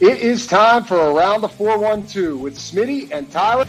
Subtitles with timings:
[0.00, 3.66] It is time for Around the 412 with Smitty and Tyler.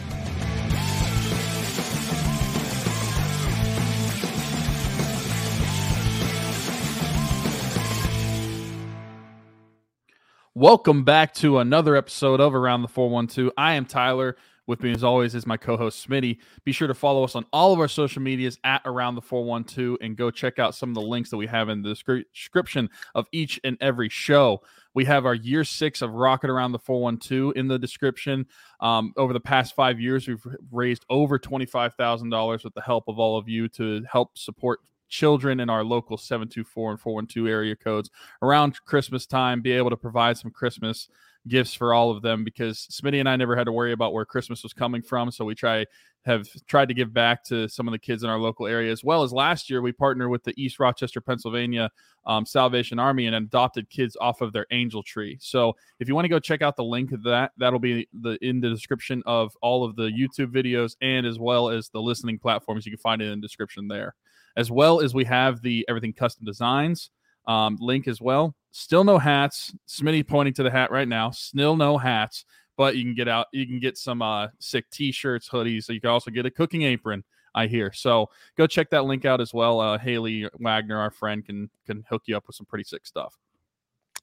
[10.54, 13.52] Welcome back to another episode of Around the 412.
[13.58, 14.38] I am Tyler.
[14.68, 16.38] With me, as always, is my co host Smitty.
[16.64, 19.98] Be sure to follow us on all of our social medias at Around the 412
[20.00, 21.94] and go check out some of the links that we have in the
[22.32, 24.62] description of each and every show.
[24.94, 28.46] We have our year six of Rockin' Around the 412 in the description.
[28.80, 33.36] Um, over the past five years, we've raised over $25,000 with the help of all
[33.36, 38.10] of you to help support children in our local 724 and 412 area codes
[38.40, 41.08] around Christmas time, be able to provide some Christmas
[41.48, 44.24] gifts for all of them because Smitty and I never had to worry about where
[44.24, 45.30] Christmas was coming from.
[45.30, 45.86] So we try
[46.24, 49.02] have tried to give back to some of the kids in our local area as
[49.02, 51.90] well as last year we partnered with the East Rochester, Pennsylvania
[52.26, 55.36] um, Salvation Army and adopted kids off of their angel tree.
[55.40, 58.38] So if you want to go check out the link of that, that'll be the
[58.40, 62.38] in the description of all of the YouTube videos and as well as the listening
[62.38, 62.86] platforms.
[62.86, 64.14] You can find it in the description there
[64.56, 67.10] as well as we have the everything custom designs
[67.46, 68.54] um, link as well.
[68.72, 69.72] Still no hats.
[69.86, 71.30] Smitty pointing to the hat right now.
[71.30, 72.44] Still no hats,
[72.76, 73.46] but you can get out.
[73.52, 75.84] You can get some uh, sick T-shirts, hoodies.
[75.84, 77.22] So you can also get a cooking apron.
[77.54, 77.92] I hear.
[77.92, 79.78] So go check that link out as well.
[79.78, 83.36] Uh, Haley Wagner, our friend, can can hook you up with some pretty sick stuff.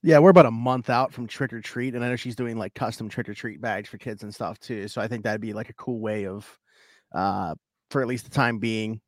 [0.02, 2.58] Yeah, we're about a month out from trick or treat, and I know she's doing
[2.58, 4.88] like custom trick or treat bags for kids and stuff too.
[4.88, 6.58] So I think that'd be like a cool way of,
[7.14, 7.54] uh,
[7.92, 9.02] for at least the time being,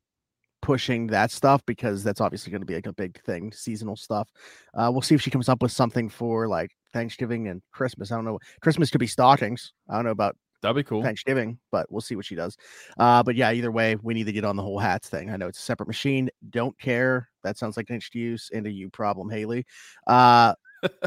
[0.62, 4.30] pushing that stuff because that's obviously going to be like a big thing, seasonal stuff.
[4.74, 8.12] Uh, we'll see if she comes up with something for like Thanksgiving and Christmas.
[8.12, 8.40] I don't know.
[8.62, 9.74] Christmas could be stockings.
[9.90, 11.04] I don't know about That'd be cool.
[11.04, 12.56] Thanksgiving, but we'll see what she does.
[12.98, 15.30] Uh, but yeah, either way, we need to get on the whole hats thing.
[15.30, 16.30] I know it's a separate machine.
[16.50, 17.30] Don't care.
[17.44, 19.66] That sounds like an excuse and a you problem, Haley.
[20.06, 20.54] Uh,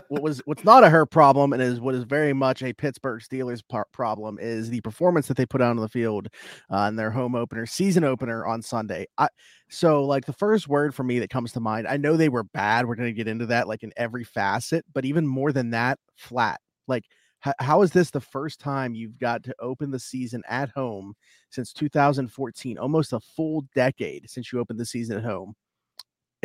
[0.08, 3.20] what was what's not a her problem and is what is very much a Pittsburgh
[3.20, 6.28] Steelers par- problem is the performance that they put out on the field
[6.70, 9.06] uh, in their home opener, season opener on Sunday.
[9.18, 9.28] I,
[9.68, 12.44] so like the first word for me that comes to mind, I know they were
[12.44, 12.86] bad.
[12.86, 15.98] We're going to get into that like in every facet, but even more than that,
[16.16, 16.60] flat.
[16.86, 17.04] Like
[17.58, 21.14] how is this the first time you've got to open the season at home
[21.50, 25.54] since 2014 almost a full decade since you opened the season at home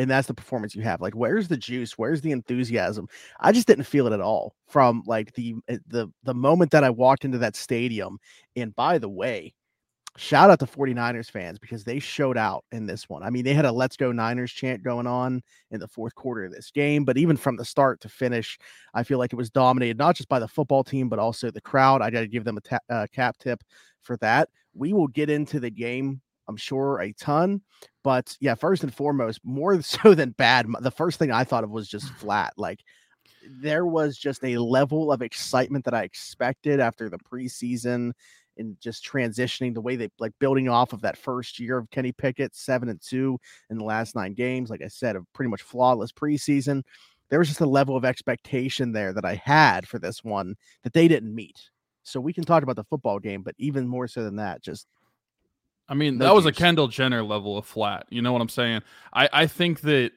[0.00, 1.02] and that's the performance you have.
[1.02, 1.98] Like, where's the juice?
[1.98, 3.06] Where's the enthusiasm?
[3.38, 6.84] I just didn't feel it at all from like the eh, the the moment that
[6.84, 8.16] I walked into that stadium.
[8.56, 9.52] And by the way,
[10.16, 13.22] shout out to 49ers fans because they showed out in this one.
[13.22, 16.44] I mean, they had a let's go Niners chant going on in the fourth quarter
[16.44, 18.58] of this game, but even from the start to finish,
[18.92, 21.60] I feel like it was dominated not just by the football team, but also the
[21.60, 22.02] crowd.
[22.02, 23.62] I got to give them a ta- uh, cap tip
[24.02, 24.48] for that.
[24.74, 27.62] We will get into the game I'm sure a ton.
[28.02, 31.70] But yeah, first and foremost, more so than bad, the first thing I thought of
[31.70, 32.52] was just flat.
[32.58, 32.80] Like
[33.48, 38.12] there was just a level of excitement that I expected after the preseason
[38.60, 42.12] and just transitioning the way they like building off of that first year of Kenny
[42.12, 43.38] Pickett, seven and two
[43.70, 44.70] in the last nine games.
[44.70, 46.82] Like I said, a pretty much flawless preseason.
[47.28, 50.92] There was just a level of expectation there that I had for this one that
[50.92, 51.58] they didn't meet.
[52.02, 54.86] So we can talk about the football game, but even more so than that, just
[55.88, 58.06] I mean, no that was a Kendall Jenner level of flat.
[58.10, 58.82] You know what I'm saying?
[59.12, 60.12] I I think that.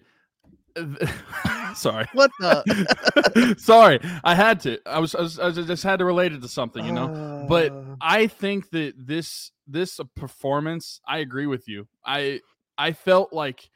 [0.75, 1.07] Uh,
[1.75, 2.07] sorry.
[2.13, 3.55] What the?
[3.57, 4.79] sorry, I had to.
[4.85, 7.07] I was, I was, I just had to relate it to something, you know.
[7.07, 7.47] Uh...
[7.47, 11.87] But I think that this this performance, I agree with you.
[12.05, 12.41] I
[12.77, 13.69] I felt like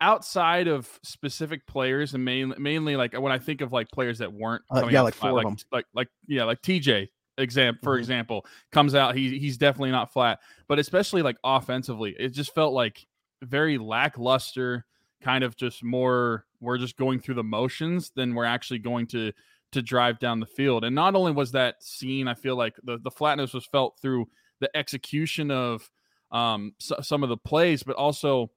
[0.00, 4.32] outside of specific players and mainly mainly like when I think of like players that
[4.32, 7.94] weren't uh, yeah like four like, of them like like yeah like TJ exam for
[7.94, 8.00] mm-hmm.
[8.00, 12.72] example comes out he he's definitely not flat but especially like offensively it just felt
[12.72, 13.06] like
[13.42, 14.86] very lackluster
[15.22, 19.32] kind of just more we're just going through the motions than we're actually going to
[19.72, 20.84] to drive down the field.
[20.84, 24.28] And not only was that seen i feel like the the flatness was felt through
[24.60, 25.88] the execution of
[26.32, 28.50] um so, some of the plays but also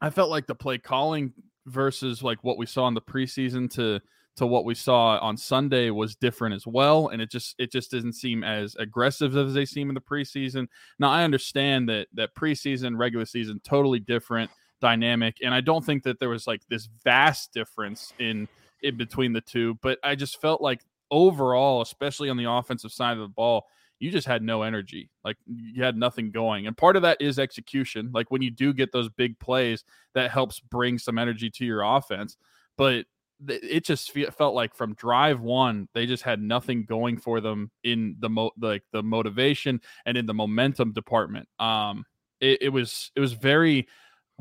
[0.00, 1.32] i felt like the play calling
[1.66, 4.00] versus like what we saw in the preseason to
[4.38, 7.90] to what we saw on Sunday was different as well, and it just it just
[7.90, 10.68] doesn't seem as aggressive as they seem in the preseason.
[11.00, 14.48] Now I understand that that preseason, regular season, totally different
[14.80, 18.48] dynamic, and I don't think that there was like this vast difference in
[18.82, 20.80] in between the two, but I just felt like
[21.10, 23.66] overall, especially on the offensive side of the ball,
[23.98, 25.10] you just had no energy.
[25.24, 26.66] Like you had nothing going.
[26.66, 28.10] And part of that is execution.
[28.14, 29.84] Like when you do get those big plays,
[30.14, 32.36] that helps bring some energy to your offense.
[32.76, 33.06] But
[33.46, 38.16] it just felt like from drive one they just had nothing going for them in
[38.18, 42.04] the mo like the motivation and in the momentum department um
[42.40, 43.86] it, it was it was very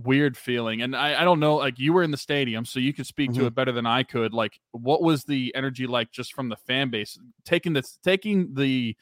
[0.03, 0.81] weird feeling.
[0.81, 3.31] And I, I don't know, like you were in the stadium, so you could speak
[3.31, 3.35] Mhm.
[3.37, 4.33] to it better than I could.
[4.33, 8.95] Like, what was the energy like just from the fan base taking the taking the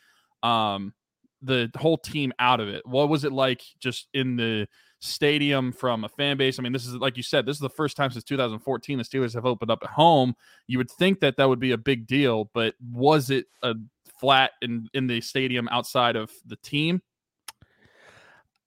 [0.44, 0.94] um
[1.42, 2.86] the whole team out of it?
[2.86, 4.68] What was it like just in the
[5.00, 6.57] stadium from a fan base?
[6.59, 9.03] I mean, this is like you said, this is the first time since 2014 the
[9.03, 10.33] Steelers have opened up at home.
[10.68, 13.75] You would think that that would be a big deal, but was it a
[14.19, 17.01] flat in in the stadium outside of the team?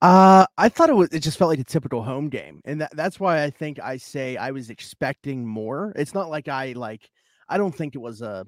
[0.01, 1.09] Uh, I thought it was.
[1.11, 3.97] It just felt like a typical home game, and that, that's why I think I
[3.97, 5.93] say I was expecting more.
[5.97, 7.11] It's not like I like.
[7.49, 8.47] I don't think it was a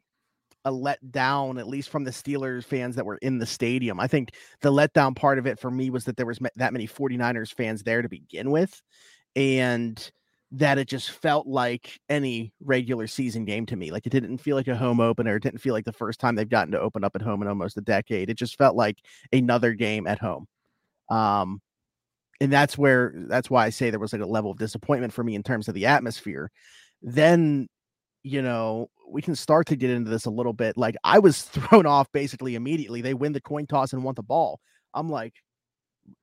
[0.65, 3.99] a letdown, at least from the Steelers fans that were in the stadium.
[3.99, 6.87] I think the letdown part of it for me was that there was that many
[6.87, 8.81] 49ers fans there to begin with,
[9.37, 10.11] and
[10.53, 13.91] that it just felt like any regular season game to me.
[13.91, 15.37] Like it didn't feel like a home opener.
[15.37, 17.49] It didn't feel like the first time they've gotten to open up at home in
[17.49, 18.31] almost a decade.
[18.31, 18.99] It just felt like
[19.33, 20.47] another game at home.
[21.11, 21.61] Um,
[22.41, 25.23] and that's where that's why I say there was like a level of disappointment for
[25.23, 26.51] me in terms of the atmosphere.
[27.03, 27.69] Then,
[28.23, 30.77] you know, we can start to get into this a little bit.
[30.77, 33.03] Like I was thrown off basically immediately.
[33.03, 34.61] They win the coin toss and want the ball.
[34.95, 35.35] I'm like,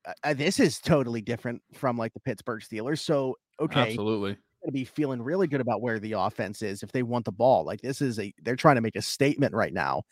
[0.08, 3.00] "Uh, uh, this is totally different from like the Pittsburgh Steelers.
[3.00, 4.38] So okay, Absolutely.
[4.66, 7.64] to be feeling really good about where the offense is if they want the ball.
[7.64, 10.04] Like this is a they're trying to make a statement right now.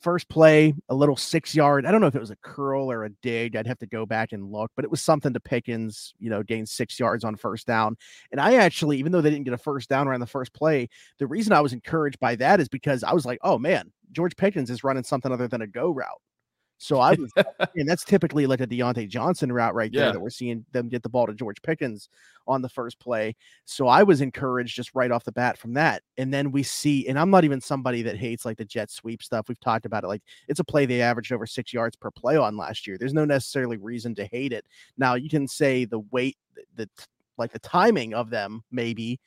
[0.00, 1.84] First play, a little six yard.
[1.84, 3.56] I don't know if it was a curl or a dig.
[3.56, 6.44] I'd have to go back and look, but it was something to Pickens, you know,
[6.44, 7.96] gain six yards on first down.
[8.30, 10.88] And I actually, even though they didn't get a first down around the first play,
[11.18, 14.36] the reason I was encouraged by that is because I was like, oh man, George
[14.36, 16.20] Pickens is running something other than a go route.
[16.78, 17.30] So I was,
[17.76, 20.12] and that's typically like a Diontae Johnson route right there Yeah.
[20.12, 22.08] that we're seeing them get the ball to George Pickens
[22.46, 23.34] on the first play.
[23.64, 26.02] So I was encouraged just right off the bat from that.
[26.16, 29.22] And then we see, and I'm not even somebody that hates like the jet sweep
[29.22, 29.46] stuff.
[29.48, 30.06] We've talked about it.
[30.08, 32.96] Like it's a play they averaged over six yards per play on last year.
[32.96, 34.64] There's no necessarily reason to hate it.
[34.96, 36.88] Now you can say the weight, the, the
[37.36, 39.20] like the timing of them, maybe.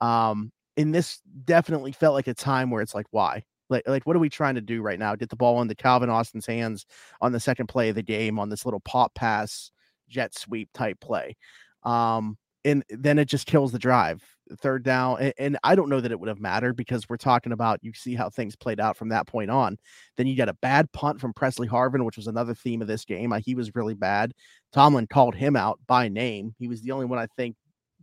[0.00, 3.42] Um, and this definitely felt like a time where it's like, why?
[3.68, 5.16] Like, like, what are we trying to do right now?
[5.16, 6.86] Get the ball into Calvin Austin's hands
[7.20, 9.70] on the second play of the game on this little pop pass
[10.08, 11.36] jet sweep type play.
[11.82, 14.22] Um, and then it just kills the drive.
[14.60, 17.50] Third down, and, and I don't know that it would have mattered because we're talking
[17.50, 19.76] about you see how things played out from that point on.
[20.16, 23.04] Then you got a bad punt from Pressley Harvin, which was another theme of this
[23.04, 23.32] game.
[23.32, 24.32] Uh, He was really bad.
[24.72, 26.54] Tomlin called him out by name.
[26.58, 27.56] He was the only one I think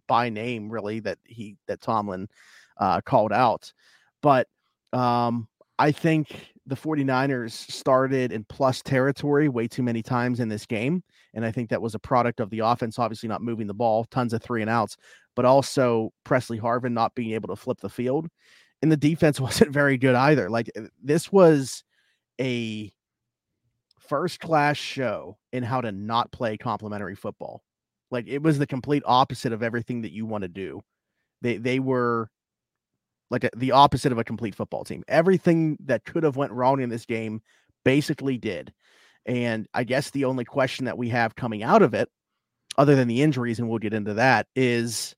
[0.07, 2.27] by name really that he that Tomlin
[2.77, 3.71] uh, called out.
[4.21, 4.48] But
[4.92, 5.48] um,
[5.80, 11.04] I think the 49ers started in plus territory way too many times in this game.
[11.34, 14.06] And I think that was a product of the offense, obviously not moving the ball,
[14.06, 14.96] tons of three and outs,
[15.36, 18.28] but also Pressley Harvin not being able to flip the field.
[18.81, 20.50] And the defense wasn't very good either.
[20.50, 21.84] Like uh, this was
[22.40, 22.92] a
[24.00, 27.64] first class show in how to not play complementary football.
[28.12, 30.81] Like it was the complete opposite of everything that you want to do.
[31.42, 32.30] They they were
[33.33, 35.03] like a, the opposite of a complete football team.
[35.07, 37.41] Everything that could have went wrong in this game
[37.83, 38.71] basically did.
[39.25, 42.09] And I guess the only question that we have coming out of it,
[42.77, 45.15] other than the injuries, and we'll get into that, is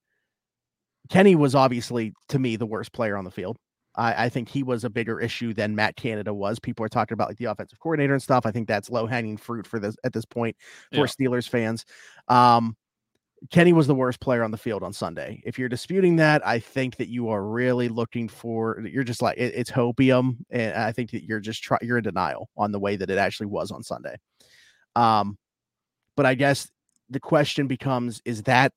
[1.09, 3.57] Kenny was obviously to me the worst player on the field.
[3.95, 6.57] I, I think he was a bigger issue than Matt Canada was.
[6.57, 8.45] People are talking about like the offensive coordinator and stuff.
[8.45, 10.55] I think that's low hanging fruit for this at this point
[10.91, 11.03] for Yeah.
[11.03, 11.85] Steelers fans.
[12.29, 12.77] Um,
[13.51, 15.41] Kenny was the worst player on the field on Sunday.
[15.45, 18.81] If you're disputing that, I think that you are really looking for.
[18.85, 22.03] You're just like it, it's hopium, and I think that you're just try, you're in
[22.03, 24.15] denial on the way that it actually was on Sunday.
[24.95, 25.37] Um,
[26.15, 26.69] but I guess
[27.09, 28.71] the question becomes: Is that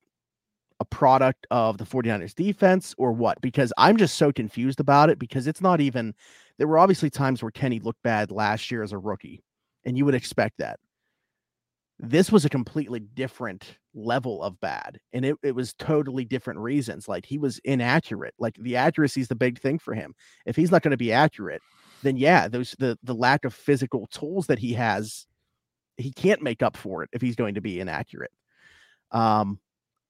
[0.81, 3.41] a product of the 49ers defense or what?
[3.41, 6.15] Because I'm just so confused about it because it's not even.
[6.59, 9.43] There were obviously times where Kenny looked bad last year as a rookie,
[9.85, 10.81] and you would expect that
[11.99, 17.09] this was a completely different level of bad and it, it was totally different reasons
[17.09, 20.15] like he was inaccurate like the accuracy is the big thing for him.
[20.47, 21.63] If he's not going to be accurate
[22.03, 25.27] then yeah those the the lack of physical tools that he has
[25.97, 28.31] he can't make up for it if he's going to be inaccurate.
[29.11, 29.59] Um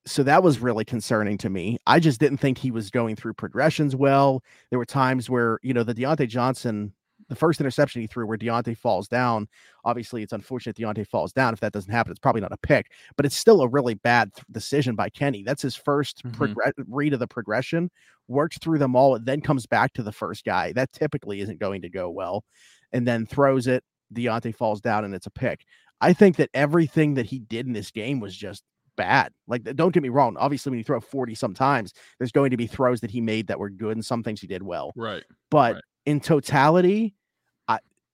[0.07, 1.77] so that was really concerning to me.
[1.87, 4.43] I just didn't think he was going through progressions well.
[4.71, 6.93] There were times where you know the Diontae Johnson
[7.29, 9.47] the first interception he threw where Diontae falls down
[9.85, 11.55] obviously it's unfortunate Diontae falls down.
[11.55, 14.35] If that doesn't happen, it's probably not a pick, but it's still a really bad
[14.35, 15.43] th- decision by Kenny.
[15.43, 16.33] That's his 1st Mhm.
[16.35, 17.91] progress read of the progression,
[18.27, 20.73] works through them all, and then comes back to the first guy.
[20.73, 22.45] That typically isn't going to go well,
[22.93, 23.83] and then throws it.
[24.13, 25.65] Diontae falls down, and it's a pick.
[26.01, 28.63] I think that everything that he did in this game was just
[28.97, 29.33] bad.
[29.47, 30.37] Like, don't get me wrong.
[30.39, 33.59] Obviously, when you throw 40 sometimes, there's going to be throws that he made that
[33.59, 35.25] were good and some things he did well Right.
[35.51, 35.85] but Right.
[36.07, 37.15] in totality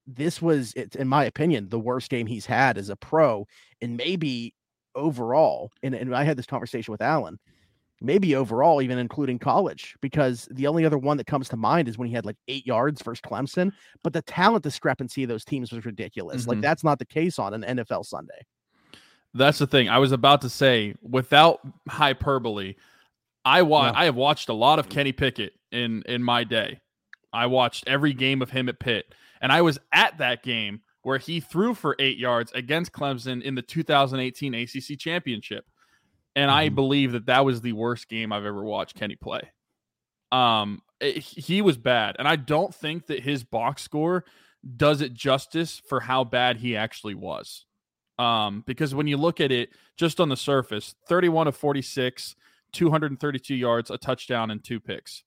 [0.07, 3.47] this was in my opinion the worst game he's had as a pro
[3.81, 4.55] and maybe
[4.95, 7.39] overall, and, and I had this conversation with Alan,
[8.01, 11.99] maybe overall, even including college, because the only other one that comes to mind is
[11.99, 13.73] when he had like eight yards versus Clemson.
[14.03, 16.45] But the talent discrepancy of those teams was ridiculous.
[16.45, 16.49] Mhm.
[16.49, 18.43] Like that's not the case on an NFL Sunday.
[19.33, 19.89] That's the thing.
[19.89, 22.75] I was about to say, without hyperbole,
[23.45, 23.93] I wa- Yeah.
[23.97, 26.79] I have watched a lot of Kenny Pickett in in my day.
[27.35, 31.19] I watched every game of him at Pitt, and I was at that game where
[31.19, 35.67] he threw for eight yards against Clemson in the 2018 ACC championship,
[36.35, 36.75] and I Mhm.
[36.77, 39.51] believe that that was the worst game I've ever watched Kenny play.
[40.33, 44.25] Um, it- he was bad, and I don't think that his box score
[44.77, 47.67] does it justice for how bad he actually was.
[48.19, 52.35] Um, because when you look at it just on the surface, 31 of 46,
[52.73, 55.25] 232 yards, a touchdown, and two picks.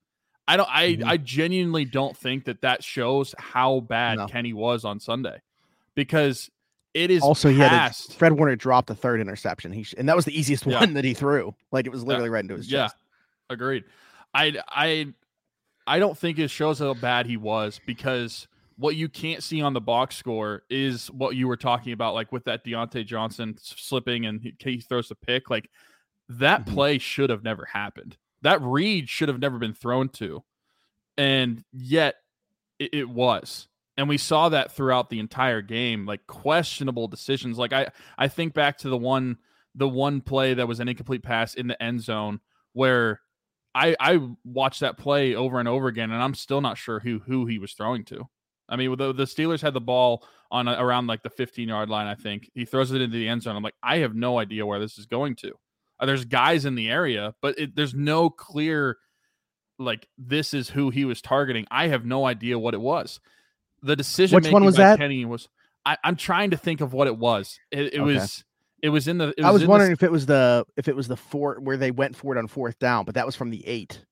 [0.48, 0.70] I don't.
[0.72, 1.04] I Mhm.
[1.06, 4.28] I genuinely don't think that that shows how bad No.
[4.28, 5.42] Kenny was on Sunday,
[5.96, 6.50] because
[6.94, 8.08] it is Also, he had past.
[8.08, 9.72] his, Fred Warner dropped the third interception.
[9.74, 10.80] He sh- and that was the easiest Yeah.
[10.80, 11.54] one that he threw.
[11.72, 12.08] Like it was Yeah.
[12.08, 12.96] literally right into his Yeah, chest.
[13.50, 13.84] agreed.
[14.34, 15.14] I I
[15.86, 19.74] I don't think it shows how bad he was because what you can't see on
[19.74, 24.26] the box score is what you were talking about, like with that Diontae Johnson slipping
[24.26, 25.50] and he, he throws a pick.
[25.50, 25.70] Like
[26.30, 26.74] that Mhm.
[26.74, 28.18] play should have never happened.
[28.42, 30.44] That read should have never been thrown to,
[31.18, 32.16] and yet
[32.80, 33.68] it, it was.
[33.98, 37.58] And we saw that throughout the entire game, like questionable decisions.
[37.58, 39.38] Like I, I think back to the one,
[39.74, 42.40] the one play that was an incomplete pass in the end zone
[42.74, 43.22] where
[43.74, 47.20] I I watched that play over and over again, and I'm still not sure who
[47.20, 48.28] who he was throwing to.
[48.70, 52.08] I mean, the, the Steelers had the ball on around like the 15 yard line.
[52.08, 53.56] I think he throws it into the end zone.
[53.56, 55.54] I'm like, I have no idea where this is going to.
[56.00, 58.98] Uh, there's guys in the area, but it, there's no clear
[59.80, 61.66] like this is who he was targeting.
[61.72, 63.20] I have no idea what it was.
[63.82, 64.36] The decision.
[64.36, 65.00] Which one was that?
[65.00, 65.50] Kenny was.
[65.86, 67.60] I, I'm trying to think of what it was.
[67.72, 68.14] It, it Okay.
[68.16, 68.44] was.
[68.84, 69.34] It was in the.
[69.38, 71.60] It I was in the wondering if it was the if it was the four
[71.60, 74.06] where they went for it on fourth down, but that was from the eight,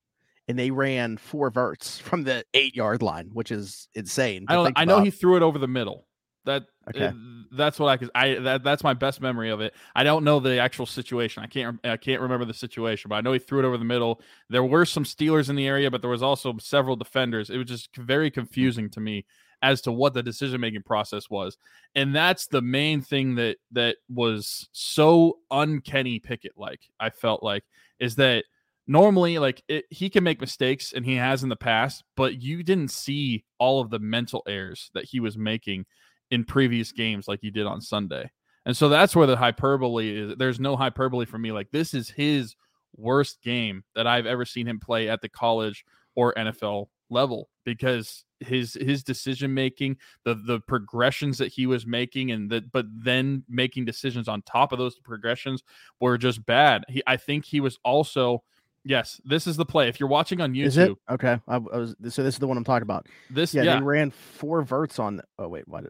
[0.48, 4.46] and they ran four verts from the eight yard line, which is insane.
[4.48, 4.74] I don't.
[4.76, 6.08] I know he threw it over the middle.
[6.46, 7.06] That Okay.
[7.08, 7.12] uh,
[7.52, 8.12] that's what I could.
[8.14, 9.74] I that that's my best memory of it.
[9.96, 11.44] I don't know the actual situation.
[11.44, 11.80] I can't.
[11.84, 14.22] I can't remember the situation, but I know he threw it over the middle.
[14.50, 17.50] There were some Steelers in the area, but there was also several defenders.
[17.50, 19.26] It was just very confusing to me
[19.62, 21.58] as to what the decision making process was,
[21.96, 26.82] and that's the main thing that that was so unkenny Pickett like.
[27.00, 27.64] I felt like
[28.00, 28.46] is that
[28.88, 32.62] normally like it, he can make mistakes and he has in the past but you
[32.62, 35.84] didn't see all of the mental errors that he was making
[36.32, 38.30] in previous games like you did on sunday
[38.66, 42.10] and so that's where the hyperbole is there's no hyperbole for me like this is
[42.10, 42.56] his
[42.98, 48.26] worst game that i've ever seen him play at the college or nfl level because
[48.40, 53.44] his his decision making the the progressions that he was making and that but then
[53.48, 55.64] making decisions on top of those progressions
[56.00, 58.44] were just bad he i think he was also
[58.88, 59.90] Yes, this is the play.
[59.90, 61.40] If you're watching on YouTube, okay?
[61.48, 62.24] I, I was so.
[62.24, 63.08] This is the one I'm talking about.
[63.32, 65.22] this Yeah, yeah, they ran four verts on.
[65.40, 65.90] Oh wait, why did?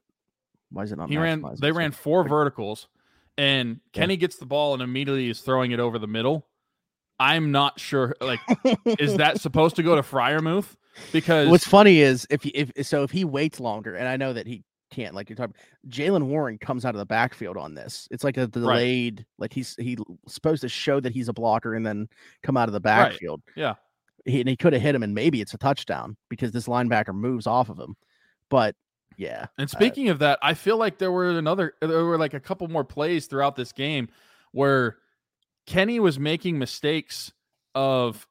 [0.72, 1.10] Why is it not?
[1.10, 1.44] he ran.
[1.60, 2.88] They ran four verticals,
[3.38, 4.02] and Yeah.
[4.02, 6.48] Kenny gets the ball and immediately is throwing it over the middle.
[7.20, 8.14] I'm not sure.
[8.20, 8.42] Like,
[9.00, 10.76] is that supposed to go to Freiermuth?
[11.14, 14.34] Because What's funny is if he, if so if he waits longer, and I know
[14.34, 15.56] that he can't, like you're talking,
[15.90, 18.08] Jaylen Warren comes out of the backfield on this.
[18.12, 21.86] It's like a delayed, like he's he's supposed to show that he's a blocker and
[21.86, 22.08] then
[22.44, 23.10] come out of the Right.
[23.12, 23.42] backfield.
[23.56, 23.76] Yeah.
[24.26, 27.14] he, and he could have hit him, and maybe it's a touchdown because this linebacker
[27.14, 27.96] moves off of him.
[28.50, 28.76] But
[29.18, 32.40] yeah, And speaking of that, I feel like there were another there were like a
[32.40, 34.10] couple more plays throughout this game
[34.52, 34.98] where
[35.68, 37.32] Kenny was making mistakes
[37.76, 38.28] of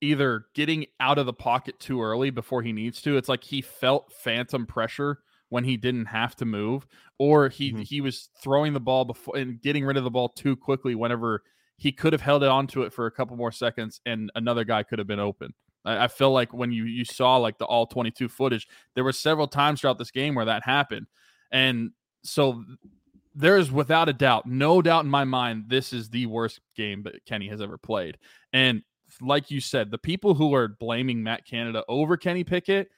[0.00, 3.16] either getting out of the pocket too early before he needs to.
[3.16, 5.20] It's like he felt phantom pressure
[5.50, 6.86] when he didn't have to move
[7.18, 7.84] or he Mhm.
[7.84, 11.42] he was throwing the ball before and getting rid of the ball too quickly whenever
[11.78, 14.82] he could have held it onto it for a couple more seconds and another guy
[14.82, 15.54] could have been open.
[15.84, 19.12] I, I feel like when you you saw like the all 22 footage, there were
[19.12, 21.06] several times throughout this game where that happened.
[21.50, 21.90] And
[22.22, 22.64] so
[23.34, 27.02] there is without a doubt, no doubt in my mind, this is the worst game
[27.04, 28.18] that Kenny has ever played.
[28.52, 28.82] And
[29.20, 32.90] like you said, the people who are blaming Matt Canada over Kenny Pickett,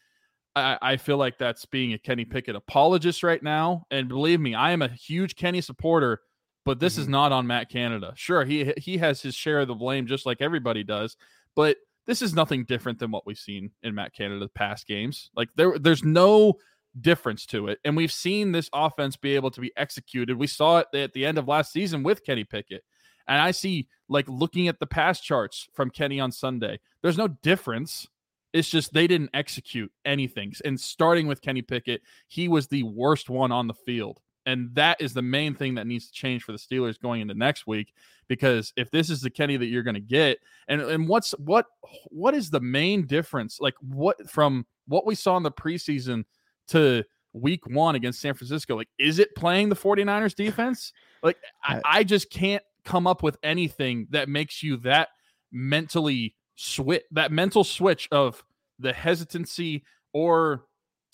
[0.54, 3.86] I, I feel like that's being a Kenny Pickett apologist right now.
[3.90, 6.20] And believe me, I am a huge Kenny supporter,
[6.64, 7.10] but this is Mhm.
[7.10, 8.12] not on Matt Canada.
[8.16, 11.16] Sure, he he has his share of the blame, just like everybody does,
[11.56, 15.30] but this is nothing different than what we've seen in Matt Canada's past games.
[15.36, 16.54] Like there, there's no
[17.00, 20.36] difference to it, and we've seen this offense be able to be executed.
[20.36, 22.82] We saw it at the end of last season with Kenny Pickett,
[23.28, 26.80] and I see like looking at the pass charts from Kenny on Sunday.
[27.02, 28.06] There's no difference.
[28.52, 30.52] It's just they didn't execute anything.
[30.64, 35.00] And starting with Kenny Pickett, he was the worst one on the field And that
[35.00, 37.94] is the main thing that needs to change for the Steelers going into next week.
[38.28, 41.66] Because if this is the Kenny that you're going to get, and and what's what
[42.06, 43.60] what is the main difference?
[43.60, 46.24] Like what from what we saw in the preseason
[46.68, 48.76] to week one against San Francisco?
[48.76, 50.92] Like, is it playing the 49ers defense?
[51.22, 55.08] Like, I, I just can't come up with anything that makes you that
[55.52, 58.44] mentally switch that mental switch of
[58.78, 60.64] the hesitancy or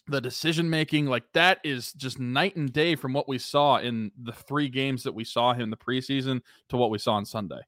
[0.09, 4.11] the decision making like that is just night and day from what we saw in
[4.23, 7.25] the three games that we saw him in the preseason to what we saw on
[7.25, 7.61] Sunday.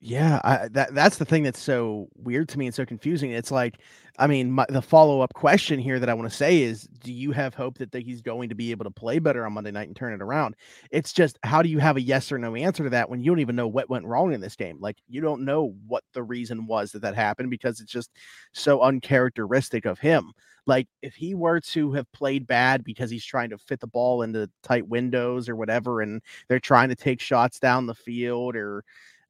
[0.00, 3.30] Yeah, I, that that's the thing that's so weird to me and so confusing.
[3.30, 3.78] It's like,
[4.18, 7.12] I mean, my, the follow up question here that I want to say is, do
[7.12, 9.70] you have hope that, that he's going to be able to play better on Monday
[9.70, 10.54] night and turn it around?
[10.90, 13.30] It's just, how do you have a yes or no answer to that when you
[13.30, 14.78] don't even know what went wrong in this game?
[14.80, 18.10] Like, you don't know what the reason was that that happened because it's just
[18.52, 20.32] so uncharacteristic of him.
[20.66, 24.22] Like, if he were to have played bad because he's trying to fit the ball
[24.22, 28.84] into tight windows or whatever, and they're trying to take shots down the field or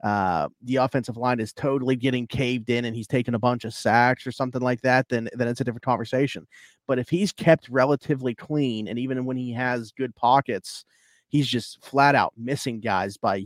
[0.04, 3.72] uh, the offensive line is totally getting caved in and he's taking a bunch of
[3.72, 6.46] sacks or something like that, then then it's a different conversation.
[6.86, 10.84] But if he's kept relatively clean and even when he has good pockets,
[11.28, 13.42] he's just flat out missing guys by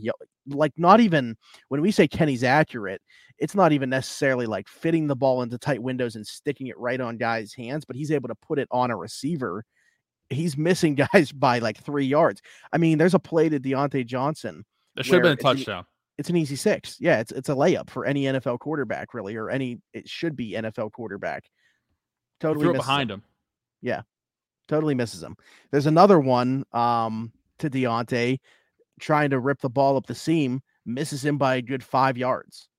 [0.47, 1.37] like not even
[1.69, 3.01] when we say Kenny's accurate,
[3.37, 6.99] it's not even necessarily like fitting the ball into tight windows and sticking it right
[6.99, 9.63] on guys' hands, but he's able to put it on a receiver.
[10.29, 12.41] He's missing guys by like three yards.
[12.73, 14.65] I mean, there's a play to Diontae Johnson.
[14.95, 15.85] There should have been a touchdown
[16.21, 16.97] it's an easy six.
[16.99, 20.53] Yeah, it's it's a layup for any NFL quarterback, really, or any it should be
[20.53, 21.45] NFL quarterback.
[22.39, 23.21] Totally behind him.
[23.21, 23.23] him.
[23.81, 24.01] Yeah,
[24.67, 25.35] totally misses him.
[25.71, 28.37] There's another one um, to Diontae
[28.99, 32.69] trying to rip the ball up the seam, misses him by a good five yards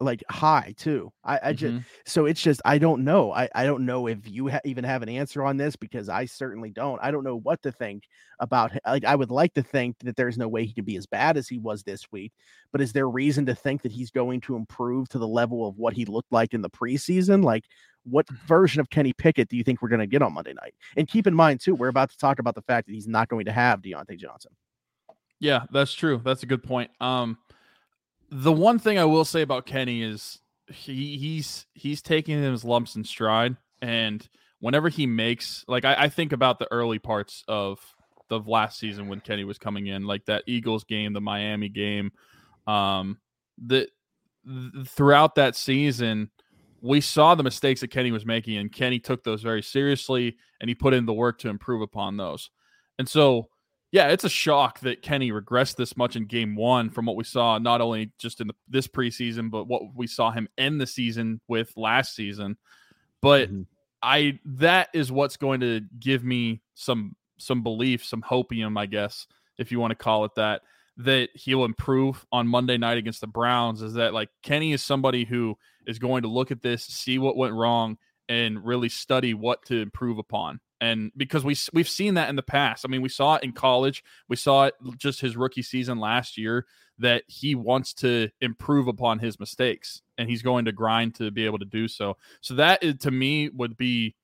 [0.00, 1.12] like high too.
[1.24, 1.78] I, I mm-hmm.
[1.78, 3.32] just so it's just I don't know.
[3.32, 6.26] I, I don't know if you ha- even have an answer on this because I
[6.26, 7.00] certainly don't.
[7.02, 8.04] I don't know what to think
[8.40, 8.72] about.
[8.86, 11.36] Like I would like to think that there's no way he could be as bad
[11.36, 12.32] as he was this week,
[12.72, 15.76] but is there reason to think that he's going to improve to the level of
[15.76, 17.44] what he looked like in the preseason?
[17.44, 17.64] Like
[18.04, 20.74] what version of Kenny Pickett do you think we're going to get on Monday night?
[20.96, 23.28] And keep in mind too, we're about to talk about the fact that he's not
[23.28, 24.52] going to have Diontae Johnson.
[25.40, 26.20] Yeah, that's true.
[26.24, 26.90] That's a good point.
[27.00, 27.38] Um,
[28.36, 32.96] the one thing I will say about Kenny is he he's he's taking his lumps
[32.96, 37.78] in stride, and whenever he makes like I, I think about the early parts of
[38.28, 42.10] the last season when Kenny was coming in, like that Eagles game, the Miami game,
[42.66, 43.18] um,
[43.56, 43.86] the
[44.44, 46.28] th- throughout that season,
[46.80, 50.68] we saw the mistakes that Kenny was making, and Kenny took those very seriously, and
[50.68, 52.50] he put in the work to improve upon those.
[52.98, 53.48] And so
[53.94, 57.22] yeah, it's a shock that Kenny regressed this much in game one from what we
[57.22, 60.86] saw, not only just in the, this preseason, but what we saw him end the
[60.86, 62.56] season with last season.
[63.22, 63.62] But mm-hmm.
[64.02, 69.28] I that is what's going to give me some some belief, some hopium, I guess,
[69.58, 70.62] if you want to call it that,
[70.96, 73.80] that he'll improve on Monday night against the Browns.
[73.80, 77.36] Is that like Kenny is somebody who is going to look at this, see what
[77.36, 82.28] went wrong, and really study what to improve upon and because we we've seen that
[82.28, 82.84] in the past.
[82.84, 84.04] I mean, we saw it in college.
[84.28, 86.66] We saw it just his rookie season last year
[86.98, 91.46] that he wants to improve upon his mistakes and he's going to grind to be
[91.46, 92.16] able to do so.
[92.40, 94.14] So that is, to me would be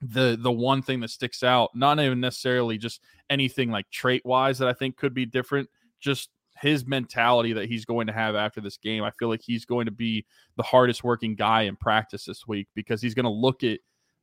[0.00, 1.70] the the one thing that sticks out.
[1.74, 5.68] Not even necessarily just anything like trait wise that I think could be different.
[6.00, 9.04] Just his mentality that he's going to have after this game.
[9.04, 10.24] I feel like he's going to be
[10.56, 13.80] the hardest working guy in practice this week because he's going to look at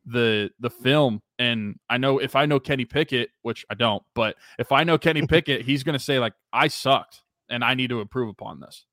[0.07, 4.37] the the film and I know if I know Kenny Pickett, which I don't, but
[4.57, 7.89] if I know Kenny Pickett, he's going to say like I sucked and I need
[7.89, 8.85] to improve upon this.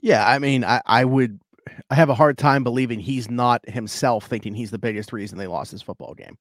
[0.00, 1.40] Yeah, I mean, I I would
[1.90, 5.46] I have a hard time believing he's not himself thinking he's the biggest reason they
[5.46, 6.38] lost this football game.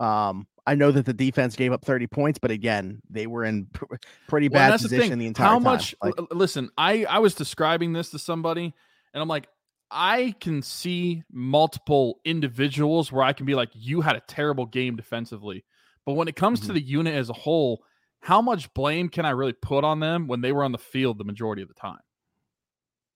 [0.00, 3.66] Um, I know that the defense gave up 30 points, but again, they were in
[3.66, 3.96] pr-
[4.28, 5.62] pretty bad well, position the, the, entire How time.
[5.62, 5.94] much?
[6.02, 8.74] Like, listen, I I was describing this to somebody,
[9.12, 9.46] and I'm like,
[9.94, 14.96] I can see multiple individuals where I can be like, you had a terrible game
[14.96, 15.64] defensively.
[16.04, 16.66] But when it comes mm-hmm.
[16.66, 17.84] to the unit as a whole,
[18.20, 21.18] how much blame can I really put on them when they were on the field
[21.18, 22.00] the majority of the time?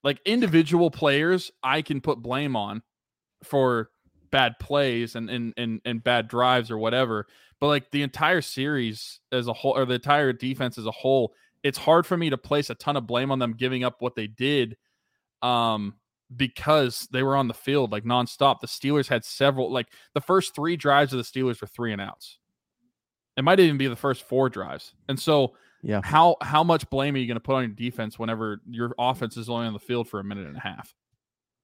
[0.05, 2.83] Like individual players, I can put blame on
[3.43, 3.91] for
[4.31, 7.27] bad plays and, and and and bad drives or whatever.
[7.61, 11.33] But like the entire series as a whole or the entire defense as a whole,
[11.63, 14.15] it's hard for me to place a ton of blame on them giving up what
[14.15, 14.77] they did.
[15.43, 15.95] Um,
[16.37, 18.61] because they were on the field like nonstop.
[18.61, 22.01] The Steelers had several, like the first three drives of the Steelers were three and
[22.01, 22.39] outs.
[23.37, 24.95] It might even be the first four drives.
[25.09, 28.19] And so, yeah, how how much blame are you going to put on your defense
[28.19, 30.93] whenever your offense is only on the field for a minute and a half?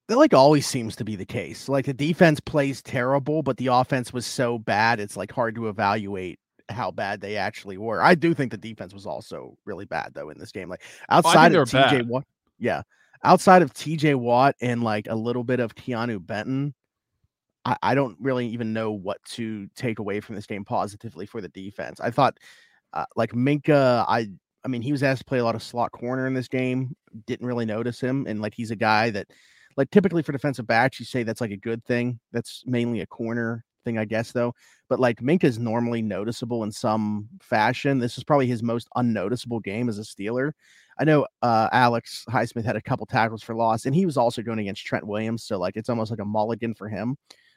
[0.09, 1.69] That like always seems to be the case.
[1.69, 5.69] Like the defense plays terrible, but the offense was so bad, it's like hard to
[5.69, 8.01] evaluate how bad they actually were.
[8.01, 10.69] I do think the defense was also really bad though in this game.
[10.69, 12.09] Like Oh, outside they of TJ bad.
[12.09, 12.25] Watt,
[12.59, 12.83] yeah,
[13.25, 16.75] outside of TJ Watt and like a little bit of Keeanu Benton,
[17.65, 21.41] I, I don't really even know what to take away from this game positively for
[21.41, 22.01] the defense.
[22.01, 22.39] I thought
[22.93, 24.29] uh, like Minkah, I
[24.65, 26.95] I mean he was asked to play a lot of slot corner in this game.
[27.27, 29.27] Didn't really notice him, and like he's a guy that
[29.77, 32.21] like typically for defensive backs, you say that's like a good thing.
[32.33, 34.55] That's mainly a corner thing, I guess, though.
[34.89, 37.99] But like Minkah is normally noticeable in some fashion.
[37.99, 40.53] This is probably his most unnoticeable game as a Steeler.
[40.99, 44.43] I know uh, Alex Highsmith had a couple tackles for loss, and he was also
[44.43, 47.17] going against Trent Williams, so like it's almost like a mulligan for him.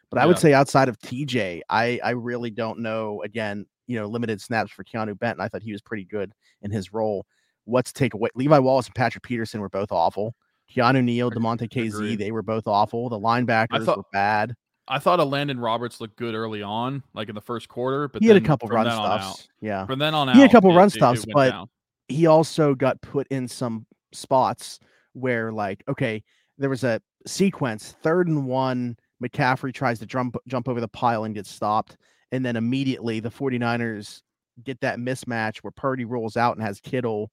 [0.10, 3.22] But I would say outside of TJ, I I really don't know.
[3.24, 5.42] Again, you know, limited snaps for Keeanu Benton.
[5.42, 7.26] I thought he was pretty good in his role.
[7.66, 8.30] What's take away?
[8.34, 10.34] Levi Wallace and Patrick Peterson were both awful.
[10.74, 12.20] Keanu Neal, Damontae Kazee, agreed.
[12.20, 13.10] they were both awful.
[13.10, 14.56] The linebackers thought- were bad.
[14.88, 18.28] I thought Elandon Roberts looked good early on, like in the first quarter, but He
[18.28, 19.26] had a couple run stops.
[19.26, 19.86] out- Yeah.
[19.86, 21.70] From then on out, He had a couple it- run it- it but down.
[22.08, 24.80] he also got put in some spots
[25.14, 26.24] where like okay
[26.58, 31.26] there was a sequence third and one mccaffrey tries to jump jump over the pile
[31.26, 31.98] and gets stopped
[32.32, 34.22] and then immediately the 49ers
[34.64, 37.30] get that mismatch where purdy rolls out and has kittle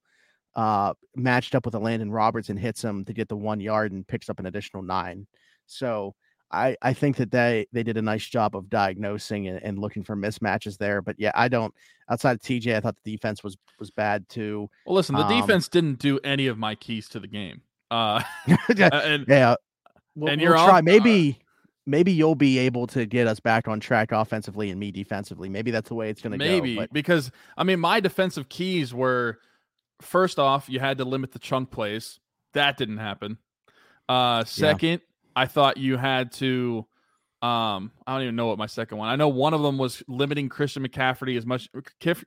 [0.56, 4.06] uh matched up with elandon roberts and hits him to get the one yard and
[4.08, 5.26] picks up an additional nine
[5.66, 6.12] so
[6.50, 10.04] I, I think that they they did a nice job of diagnosing and, and looking
[10.04, 11.02] for mismatches there.
[11.02, 11.74] But yeah, I don't
[12.08, 14.68] outside of TJ, I thought the defense was was bad too.
[14.86, 17.62] Well, listen, the um, defense didn't do any of my keys to the game.
[17.90, 18.22] Uh,
[18.76, 19.56] yeah, and yeah.
[20.16, 20.78] We'll, and we'll you're try.
[20.78, 21.38] off- Maybe
[21.86, 25.48] maybe you'll be able to get us back on track offensively and me defensively.
[25.48, 26.82] Maybe that's the way it's going to maybe go.
[26.82, 29.38] But because I mean, my defensive keys were
[30.00, 32.20] first off, you had to limit the chunk plays.
[32.52, 33.38] That didn't happen.
[34.08, 35.00] Uh, second,
[35.36, 36.86] I thought you had to.
[37.42, 39.08] Um, I don't even know what my second one.
[39.08, 41.68] I know one of them was limiting Christian McCaffrey as much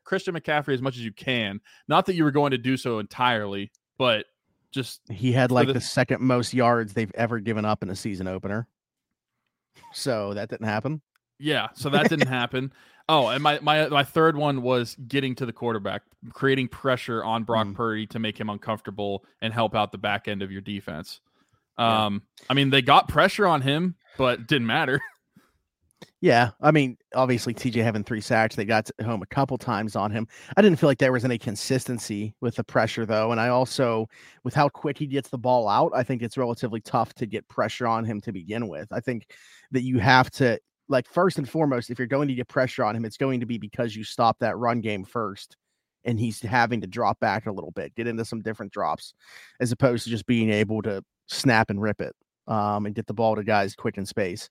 [0.03, 1.59] Christian McCaffrey as much as you can.
[1.87, 4.25] Not that you were going to do so entirely, but
[4.71, 7.95] just he had like the- the second most yards they've ever given up in a
[7.95, 8.67] season opener.
[9.93, 11.01] So that didn't happen.
[11.39, 12.71] Yeah, so that didn't happen.
[13.09, 16.01] Oh, and my my my third one was getting to the quarterback,
[16.33, 17.75] creating pressure on Brock Mm.
[17.75, 21.21] Purdy to make him uncomfortable and help out the back end of your defense.
[21.77, 22.05] Yeah.
[22.05, 24.99] Um, I mean, they got pressure on him, but didn't matter.
[26.19, 30.09] Yeah, I mean, obviously TJ having three sacks, they got home a couple times on
[30.09, 30.27] him.
[30.55, 34.07] I didn't feel like there was any consistency with the pressure though, and I also,
[34.43, 37.47] with how quick he gets the ball out, I think it's relatively tough to get
[37.49, 38.87] pressure on him to begin with.
[38.91, 39.29] I think
[39.71, 40.59] that you have to,
[40.89, 43.45] like, first and foremost, if you're going to get pressure on him, it's going to
[43.45, 45.55] be because you stop that run game first,
[46.03, 49.13] and he's having to drop back a little bit, get into some different drops,
[49.59, 52.15] as opposed to just being able to snap and rip it
[52.47, 54.49] um, and get the ball to guys quick in space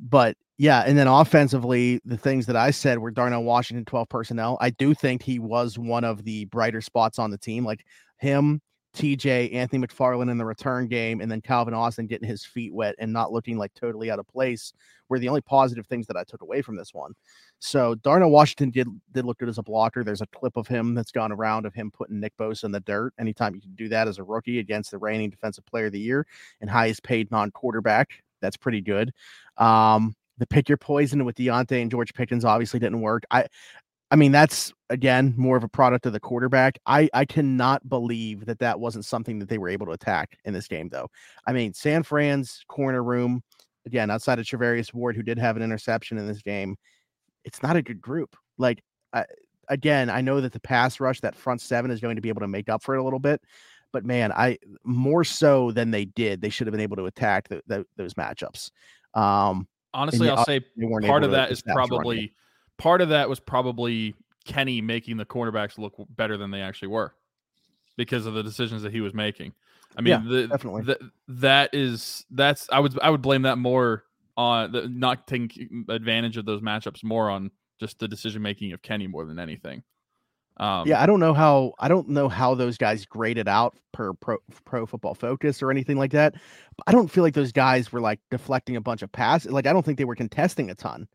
[0.00, 4.58] but yeah, and then offensively, the things that I said were Darnell Washington 12 personnel.
[4.60, 7.84] I do think he was one of the brighter spots on the team, like
[8.18, 8.60] him,
[8.96, 12.94] TJ, Anthony McFarland in the return game, and then Calvin Austin getting his feet wet
[12.98, 14.72] and not looking like totally out of place
[15.08, 17.12] were the only positive things that I took away from this one.
[17.58, 20.02] So Darnell Washington did did look good as a blocker.
[20.02, 22.80] There's a clip of him that's gone around of him putting Nick Bosa in the
[22.80, 23.12] dirt.
[23.18, 26.00] Anytime you can do that as a rookie against the reigning defensive player of the
[26.00, 26.26] year
[26.60, 29.12] and highest paid non-quarterback, that's pretty good.
[29.56, 33.24] Um, the pick your poison with Diontae and George Pickens obviously didn't work.
[33.30, 33.46] I
[34.10, 36.78] I mean, that's again more of a product of the quarterback.
[36.86, 40.52] I I cannot believe that that wasn't something that they were able to attack in
[40.52, 41.08] this game, though.
[41.46, 43.42] I mean, San Fran's corner room,
[43.86, 46.76] again, outside of Charvarius Ward, who did have an interception in this game,
[47.44, 48.36] it's not a good group.
[48.58, 49.26] Like, I,
[49.68, 52.40] again, I know that the pass rush, that front seven, is going to be able
[52.40, 53.40] to make up for it a little bit.
[53.92, 57.48] But man, I more so than they did, they should have been able to attack
[57.48, 58.70] the, the, those matchups.
[59.14, 60.60] Um, Honestly, I'll say
[61.02, 61.98] part of that is establish a run game.
[61.98, 62.32] probably
[62.80, 64.14] part of that was probably
[64.46, 67.14] Kenny making the cornerbacks look better than they actually were
[67.96, 69.52] because of the decisions that he was making.
[69.96, 70.84] I mean, Yeah, the, definitely.
[70.84, 74.04] th- that is that's I would I would blame that more
[74.36, 78.80] on the, not taking advantage of those matchups more on just the decision making of
[78.80, 79.82] Kenny more than anything.
[80.56, 84.12] Um, yeah, I don't know how I don't know how those guys graded out per
[84.14, 86.34] pro, pro football focus or anything like that.
[86.76, 89.52] But I don't feel like those guys were like deflecting a bunch of passes.
[89.52, 91.08] Like I don't think they were contesting a ton.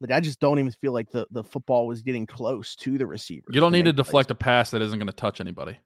[0.00, 3.06] Like I just don't even feel like the, the football was getting close to the
[3.06, 3.46] receiver.
[3.50, 5.78] you don't need to deflect a pass that isn't going to touch anybody.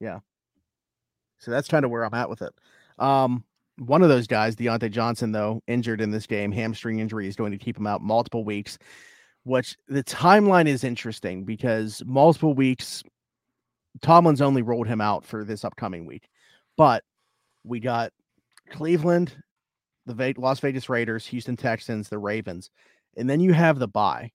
[0.00, 0.20] Yeah.
[1.38, 2.52] So that's kind of where I'm at with it.
[2.98, 3.44] Um,
[3.78, 7.52] one of those guys, Diontae Johnson, though, injured in this game, hamstring injury is going
[7.52, 8.78] to keep him out multiple weeks.
[9.44, 13.04] Which the timeline is interesting because multiple weeks,
[14.02, 16.28] Tomlin's only rolled him out for this upcoming week,
[16.76, 17.04] but
[17.62, 18.12] we got
[18.70, 19.36] Cleveland,
[20.04, 22.70] the Las Vegas Raiders, Houston Texans, the Ravens,
[23.16, 24.30] and then you have the buy.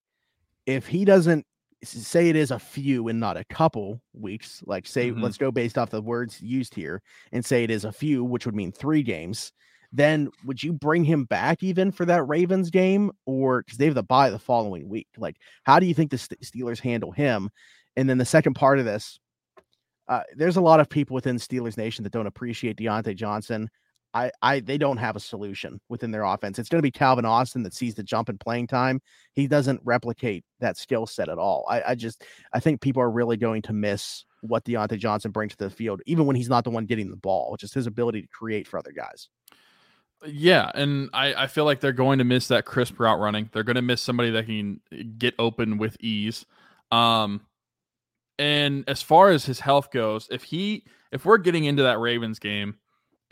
[0.65, 1.45] If he doesn't
[1.83, 5.21] say it is a few and not a couple weeks, like say, Mhm.
[5.23, 8.45] let's go based off the words used here and say it is a few, which
[8.45, 9.51] would mean three games,
[9.91, 13.11] then would you bring him back even for that Ravens game?
[13.25, 15.07] Or because they have the buy the following week?
[15.17, 17.49] Like, how do you think the St- Steelers handle him?
[17.95, 19.19] And then the second part of this,
[20.07, 23.69] uh, there's a lot of people within Steelers Nation that don't appreciate Diontae Johnson.
[24.13, 26.59] I, I, they don't have a solution within their offense.
[26.59, 29.01] It's going to be Calvin Austin that sees the jump in playing time.
[29.33, 31.65] He doesn't replicate that skill set at all.
[31.69, 35.55] I, I just, I think people are really going to miss what Diontae Johnson brings
[35.55, 38.21] to the field, even when he's not the one getting the ball, is his ability
[38.23, 39.29] to create for other guys.
[40.25, 43.49] Yeah, and I, I feel like they're going to miss that crisp route running.
[43.53, 44.81] They're going to miss somebody that can
[45.17, 46.45] get open with ease.
[46.91, 47.41] Um,
[48.37, 52.39] and as far as his health goes, if he if we're getting into that Ravens
[52.39, 52.75] game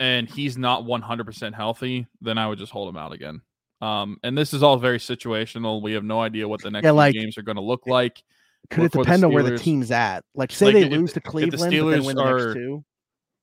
[0.00, 3.42] and he's not 100% healthy, then I would just hold him out again.
[3.80, 5.80] Um, and this is all very situational.
[5.80, 8.22] We have no idea what the next Yeah, like- games are going to look like.
[8.70, 10.24] Could it depend on where the team's at?
[10.34, 12.38] Like, say Like, they if- lose to if the Cleveland, but Steelers win the are-
[12.46, 12.84] next two.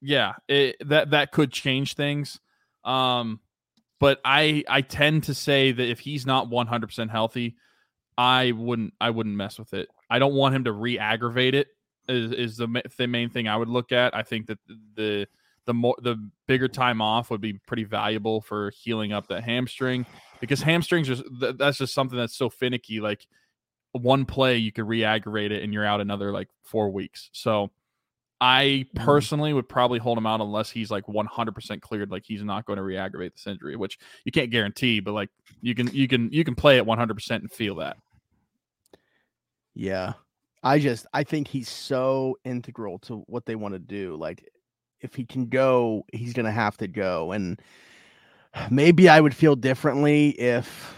[0.02, 2.39] yeah it, that that could change things
[2.86, 3.39] um
[4.00, 7.56] but i i tend to say that if he's not 100% healthy
[8.15, 11.67] i wouldn't i wouldn't mess with it i don't want him to re-aggravate it
[12.08, 14.60] is, is the, the main thing i would look at i think that
[14.96, 15.28] the
[15.67, 16.15] the more the
[16.47, 20.06] bigger time off would be pretty valuable for healing up that hamstring
[20.41, 23.27] because hamstrings just th- that's just something that's so finicky like
[23.91, 27.69] one play you could re-aggravate it and you're out another like four weeks so
[28.39, 29.03] I Mhm.
[29.03, 32.77] personally would probably hold him out unless he's like 100% cleared, like he's not going
[32.77, 36.43] to re-aggravate this injury, which you can't guarantee, but like you can you can you
[36.43, 37.97] can play at 100% and feel that.
[39.73, 40.13] Yeah.
[40.63, 44.15] I just I think he's so integral to what they want to do.
[44.17, 44.47] Like
[45.01, 47.60] if he can go, he's going to have to go and
[48.71, 50.95] maybe I would feel differently if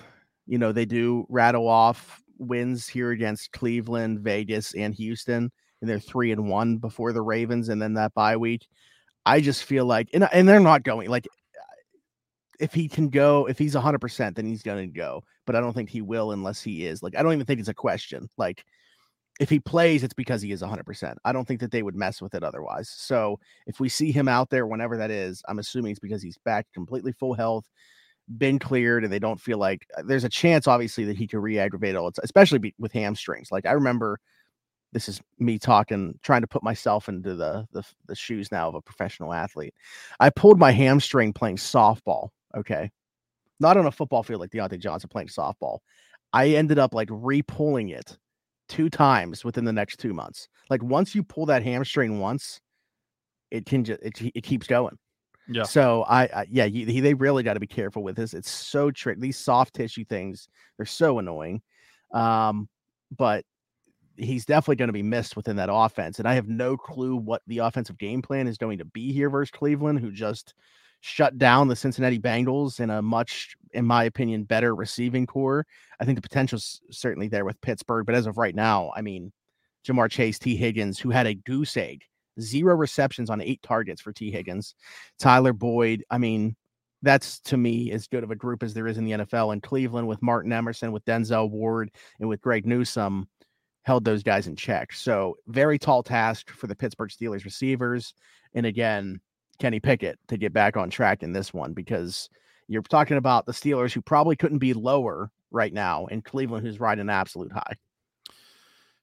[0.47, 5.99] you know they do rattle off wins here against Cleveland, Vegas and Houston and they're
[5.99, 8.67] 3 and 1 before the Ravens and then that bye week.
[9.25, 11.27] I just feel like and and they're not going like
[12.59, 15.23] if he can go, if he's 100%, then he's going to go.
[15.45, 17.01] But I don't think he will unless he is.
[17.01, 18.29] Like, I don't even think it's a question.
[18.37, 18.65] Like,
[19.39, 21.15] if he plays, it's because he is 100%.
[21.23, 22.89] I don't think that they would mess with it otherwise.
[22.89, 26.37] So if we see him out there, whenever that is, I'm assuming it's because he's
[26.39, 27.65] back completely full health,
[28.37, 31.39] been cleared, and they don't feel like uh, there's a chance, obviously, that he could
[31.39, 33.49] re aggravate all, it's especially be, with hamstrings.
[33.49, 34.19] Like, I remember
[34.91, 38.75] this is me talking, trying to put myself into the, the the shoes now of
[38.75, 39.73] a professional athlete.
[40.19, 42.29] I pulled my hamstring playing softball.
[42.55, 42.91] Okay,
[43.59, 45.79] not on a football field like Diontae Johnson playing softball.
[46.33, 48.17] I ended up like re-pulling it
[48.69, 50.47] two times within the next two months.
[50.69, 52.61] Like once you pull that hamstring once,
[53.51, 54.97] it can just it, it keeps going.
[55.47, 55.63] Yeah.
[55.63, 58.33] So I, I yeah, you, he, they really got to be careful with this.
[58.33, 59.19] It's so trick.
[59.19, 61.61] These soft tissue things, they're so annoying.
[62.13, 62.69] Um,
[63.17, 63.43] but
[64.15, 66.19] he's definitely going to be missed within that offense.
[66.19, 69.29] And I have no clue what the offensive game plan is going to be here
[69.29, 70.53] versus Cleveland, who just
[71.01, 75.65] shut down the Cincinnati Bengals in a much, in my opinion, better receiving corps.
[75.99, 79.31] I think the potential's certainly there with Pittsburgh, but as of right now, I mean,
[79.87, 82.03] Ja'Marr Chase, Tee Higgins, who had a goose egg,
[82.39, 84.75] zero receptions on eight targets for Tee Higgins,
[85.19, 86.03] Tyler Boyd.
[86.09, 86.55] I mean,
[87.01, 89.53] that's to me as good of a group as there is in the NFL.
[89.53, 93.27] And Cleveland with Martin Emerson, with Denzel Ward, and with Greg Newsome
[93.83, 94.91] held those guys in check.
[94.93, 98.13] So very tall task for the Pittsburgh Steelers receivers.
[98.53, 99.21] And again,
[99.59, 102.29] Kenny Pickett to get back on track in this one because
[102.67, 106.79] you're talking about the Steelers who probably couldn't be lower right now, and Cleveland who's
[106.79, 107.75] riding an absolute high.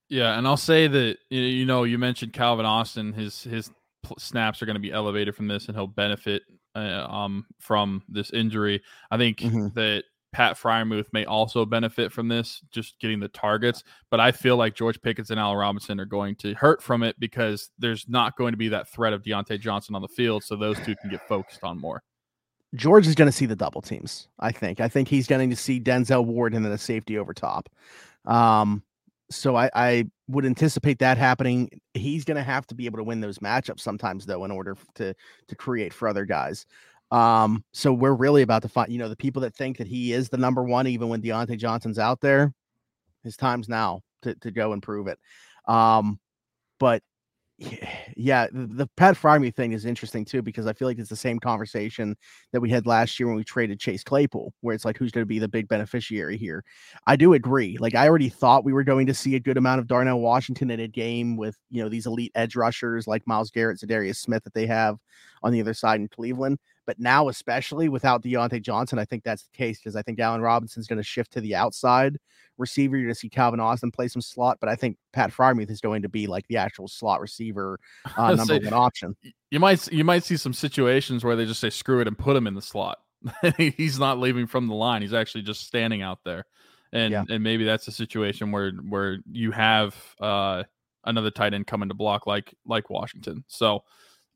[0.08, 3.12] Yeah, and I'll say that you know you mentioned Calvin Austin.
[3.12, 3.70] His his
[4.18, 6.42] snaps are going to be elevated from this, and he'll benefit
[6.76, 8.82] uh, um from this injury.
[9.10, 9.74] I think Mhm.
[9.74, 10.04] that
[10.36, 13.82] Pat Freiermuth may also benefit from this, just getting the targets.
[14.10, 17.18] But I feel like George Pickens and Allen Robinson are going to hurt from it
[17.18, 20.54] because there's not going to be that threat of Diontae Johnson on the field, so
[20.54, 22.02] those two can get focused on more.
[22.74, 24.28] George is going to see the double teams.
[24.38, 24.78] I think.
[24.78, 27.70] I think he's going to see Denzel Ward and then a safety over top.
[28.26, 28.82] Um,
[29.30, 31.70] so I, I would anticipate that happening.
[31.94, 34.76] He's going to have to be able to win those matchups sometimes, though, in order
[34.96, 35.14] to
[35.48, 36.66] to create for other guys.
[37.10, 40.12] Um, so we're really about to find, you know, the people that think that he
[40.12, 42.52] is the number one, even when Diontae Johnson's out there,
[43.22, 45.18] his time's now to to go and prove it.
[45.66, 46.18] Um,
[46.78, 47.02] but
[48.16, 51.16] yeah, the, the Pat Freiermuth thing is interesting too because I feel like it's the
[51.16, 52.16] same conversation
[52.52, 55.22] that we had last year when we traded Chase Claypool, where it's like who's going
[55.22, 56.64] to be the big beneficiary here.
[57.06, 57.78] I do agree.
[57.78, 60.70] Like I already thought we were going to see a good amount of Darnell Washington
[60.70, 64.44] in a game with you know these elite edge rushers like Myles Garrett, Za'Darius Smith
[64.44, 64.98] that they have
[65.42, 66.58] on the other side in Cleveland.
[66.86, 70.40] But now, especially without Diontae Johnson, I think that's the case because I think Allen
[70.40, 72.16] Robinson's going to shift to the outside
[72.58, 72.96] receiver.
[72.96, 75.80] You're going to see Calvin Austin play some slot, but I think Pat Freiermuth is
[75.80, 77.80] going to be like the actual slot receiver,
[78.16, 79.16] uh, number say, one option.
[79.50, 82.36] You might you might see some situations where they just say screw it and put
[82.36, 82.98] him in the slot.
[83.56, 85.02] He's not leaving from the line.
[85.02, 86.46] He's actually just standing out there,
[86.92, 87.24] and yeah.
[87.28, 90.62] and maybe that's a situation where where you have uh,
[91.04, 93.44] another tight end coming to block like like Washington.
[93.48, 93.82] So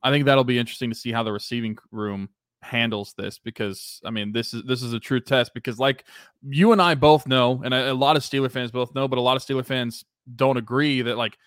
[0.03, 2.31] I think that'll be interesting to see how the receiving room
[2.63, 6.05] handles this because I mean this is this is a true test because like
[6.43, 9.19] you and I both know and a, a lot of Steeler fans both know but
[9.19, 10.05] a lot of Steeler fans
[10.37, 11.39] don't agree that like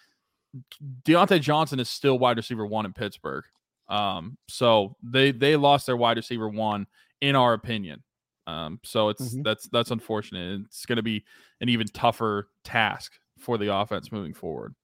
[1.04, 3.46] Diontae Johnson is still wide receiver one in Pittsburgh.
[3.90, 6.88] Um, so they they lost their wide receiver one
[7.22, 8.04] in our opinion.
[8.46, 9.42] Um, so it's mm-hmm.
[9.44, 10.62] that's that's unfortunate.
[10.66, 11.24] It's going to be
[11.62, 14.76] an even tougher task for the offense moving forward.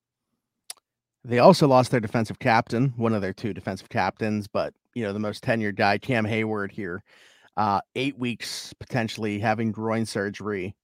[1.23, 5.13] They also lost their defensive captain, one of their two defensive captains, but you know,
[5.13, 7.03] the most tenured guy, Cam Heyward here.
[7.57, 10.75] Uh, eight weeks potentially having groin surgery.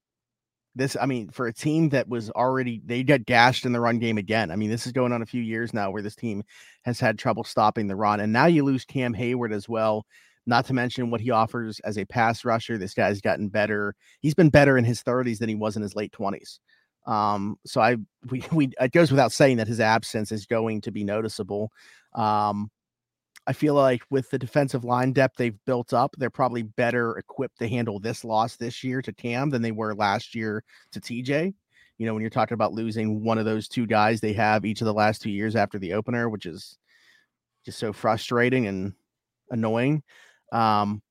[0.76, 3.98] This, I mean, for a team that was already they got gashed in the run
[3.98, 4.52] game again.
[4.52, 6.44] I mean, this is going on a few years now where this team
[6.84, 8.20] has had trouble stopping the run.
[8.20, 10.06] And now you lose Cam Heyward as well.
[10.46, 12.78] Not to mention what he offers as a pass rusher.
[12.78, 13.96] This guy's gotten better.
[14.20, 16.60] He's been better in his 30s than he was in his late 20s.
[17.06, 17.98] Um, so I
[18.30, 21.72] we, we it goes without saying that his absence is going to be noticeable.
[22.14, 22.72] Um,
[23.48, 27.60] I feel like with the defensive line depth they've built up, they're probably better equipped
[27.60, 31.54] to handle this loss this year to Cam than they were last year to TJ.
[31.98, 34.82] You know, when you're talking about losing one of those two guys they have each
[34.82, 36.78] of the last two years after the opener, which is
[37.66, 38.94] just so frustrating and
[39.52, 40.04] annoying.
[40.52, 41.02] Um,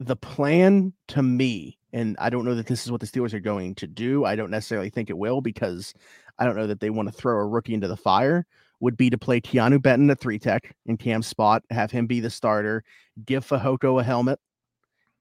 [0.00, 3.40] the plan to me and I don't know that this is what the Steelers are
[3.40, 4.26] going to do.
[4.26, 5.94] I don't necessarily think it will because
[6.38, 8.44] I don't know that they want to throw a rookie into the fire.
[8.80, 12.20] Would be to play Keeanu Benton at three tech in Cam's spot, have him be
[12.20, 12.84] the starter,
[13.24, 14.38] give Fehoko a helmet,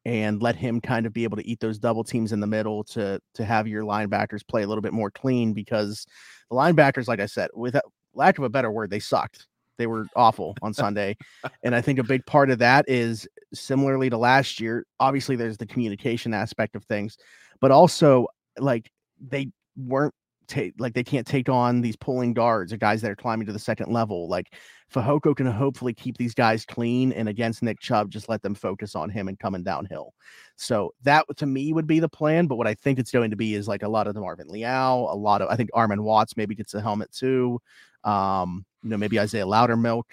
[0.04, 2.84] and let him kind of be able to eat those double teams in the middle
[2.84, 6.06] to to have your linebackers play a little bit more clean because
[6.50, 7.78] the linebackers, like I said, with
[8.14, 9.48] lack of a better word, they sucked.
[9.78, 11.18] They were awful on Sunday.
[11.64, 14.86] and I think a big part of that is similarly to last year.
[15.00, 17.18] Obviously, there's the communication aspect of things,
[17.60, 20.14] but also like they weren't
[20.48, 23.54] take like they can't take on these pulling guards or guys that are climbing to
[23.54, 24.28] the second level.
[24.28, 24.54] Like
[24.94, 28.96] Fehoko can hopefully keep these guys clean and against Nick Chubb, just let them focus
[28.96, 30.14] on him and coming downhill.
[30.56, 32.48] So that to me would be the plan.
[32.48, 35.10] But what I think it's going to be is like a lot of DeMarvin Leal,
[35.12, 37.60] a lot of I think Armon Watts maybe gets a helmet too.
[38.06, 40.04] Um, you know, maybe Isaiah Loudermilk,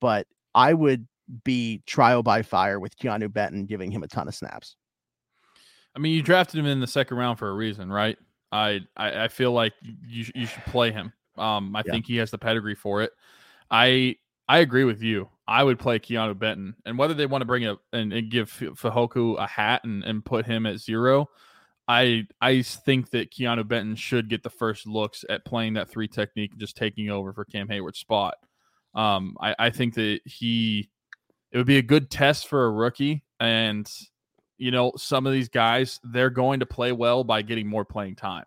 [0.00, 1.08] but I would
[1.44, 4.76] be trial by fire with Keeanu Benton giving him a ton of snaps.
[5.94, 8.18] I mean, you drafted him in the second round for a reason, right?
[8.52, 9.72] I I, I feel like
[10.06, 11.12] you you should play him.
[11.36, 11.92] Um, I yeah.
[11.92, 13.12] think he has the pedigree for it.
[13.70, 14.16] I
[14.48, 15.28] I agree with you.
[15.46, 18.52] I would play Keeanu Benton, and whether they want to bring it and, and give
[18.52, 21.28] Fehoko a hat and, and put him at zero,
[21.90, 26.06] I I think that Keeanu Benton should get the first looks at playing that three
[26.06, 28.36] technique and just taking over for Cam Heyward's spot.
[28.94, 30.88] Um, I, I think that he
[31.50, 33.90] it would be a good test for a rookie, and
[34.56, 38.14] you know some of these guys they're going to play well by getting more playing
[38.14, 38.44] time.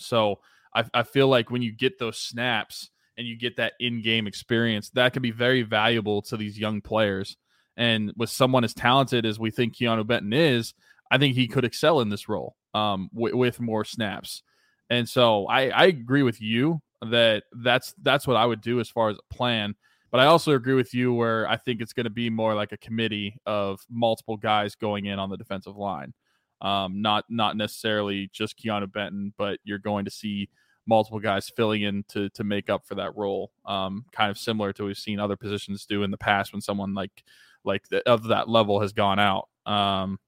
[0.00, 0.40] So
[0.74, 4.90] I, I feel like when you get those snaps and you get that in-game experience,
[4.90, 7.36] that can be very valuable to these young players.
[7.76, 10.74] And with someone as talented as we think Keeanu Benton is,
[11.08, 14.42] I think he could excel in this role um, w- with more snaps.
[14.88, 18.88] And so I, I agree with you that that's that's what I would do as
[18.88, 19.74] far as a plan.
[20.10, 22.72] But I also agree with you where I think it's going to be more like
[22.72, 26.12] a committee of multiple guys going in on the defensive line.
[26.60, 30.50] Um, not not necessarily just Keeanu Benton, but you're going to see
[30.86, 33.52] multiple guys filling in to to make up for that role.
[33.64, 36.92] Um, kind of similar to we've seen other positions do in the past when someone
[36.92, 37.22] like
[37.64, 39.48] like the, of that level has gone out.
[39.64, 40.18] Um,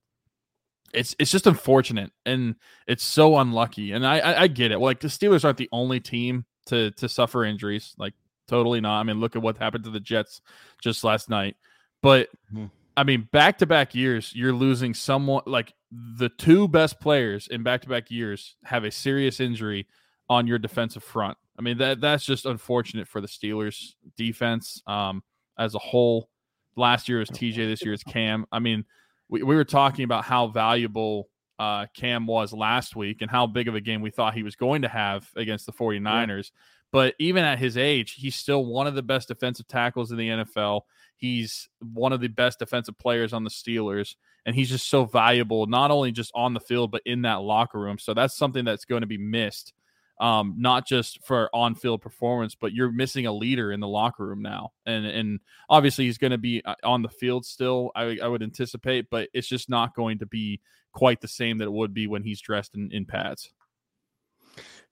[0.92, 3.92] it's it's just unfortunate and it's so unlucky.
[3.92, 4.78] And I, I, I get it.
[4.78, 7.94] Like the Steelers aren't the only team to to suffer injuries.
[7.98, 8.14] Like
[8.48, 9.00] totally not.
[9.00, 10.40] I mean, look at what happened to the Jets
[10.82, 11.56] just last night.
[12.02, 12.66] But mm-hmm.
[12.96, 17.62] I mean, back to back years, you're losing someone like the two best players in
[17.62, 19.86] back to back years have a serious injury
[20.28, 21.36] on your defensive front.
[21.58, 25.22] I mean, that that's just unfortunate for the Steelers defense um,
[25.58, 26.28] as a whole.
[26.74, 28.46] Last year was TJ, this year is Cam.
[28.50, 28.86] I mean,
[29.32, 33.66] we, we were talking about how valuable uh, Cam was last week and how big
[33.66, 36.50] of a game we thought he was going to have against the 49ers.
[36.50, 36.58] Yeah.
[36.92, 40.28] But even at his age, he's still one of the best defensive tackles in the
[40.28, 40.82] NFL.
[41.16, 44.16] He's one of the best defensive players on the Steelers.
[44.44, 47.80] And he's just so valuable, not only just on the field, but in that locker
[47.80, 47.98] room.
[47.98, 49.72] So that's something that's going to be missed
[50.20, 54.26] um, not just for on field performance, but you're missing a leader in the locker
[54.26, 54.72] room now.
[54.86, 58.42] And and obviously he's going to be uh, on the field still, I, I, would
[58.42, 60.60] anticipate, but it's just not going to be
[60.92, 63.50] quite the same that it would be when he's dressed in, in pads.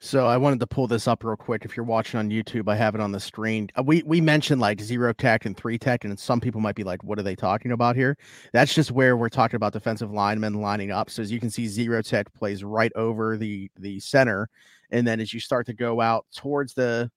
[0.03, 1.67] So I wanted to pull this up real quick.
[1.67, 3.69] If you're watching on YouTube, I have it on the screen.
[3.77, 6.85] Uh, we we mentioned like zero tech and three tech, and some people might be
[6.85, 8.17] like, "What are they talking about here?"
[8.55, 11.11] That's just where we're talking about defensive linemen lining up.
[11.11, 14.49] So as you can see, zero tech plays right over the the center,
[14.91, 17.11] and then as you start to go out towards the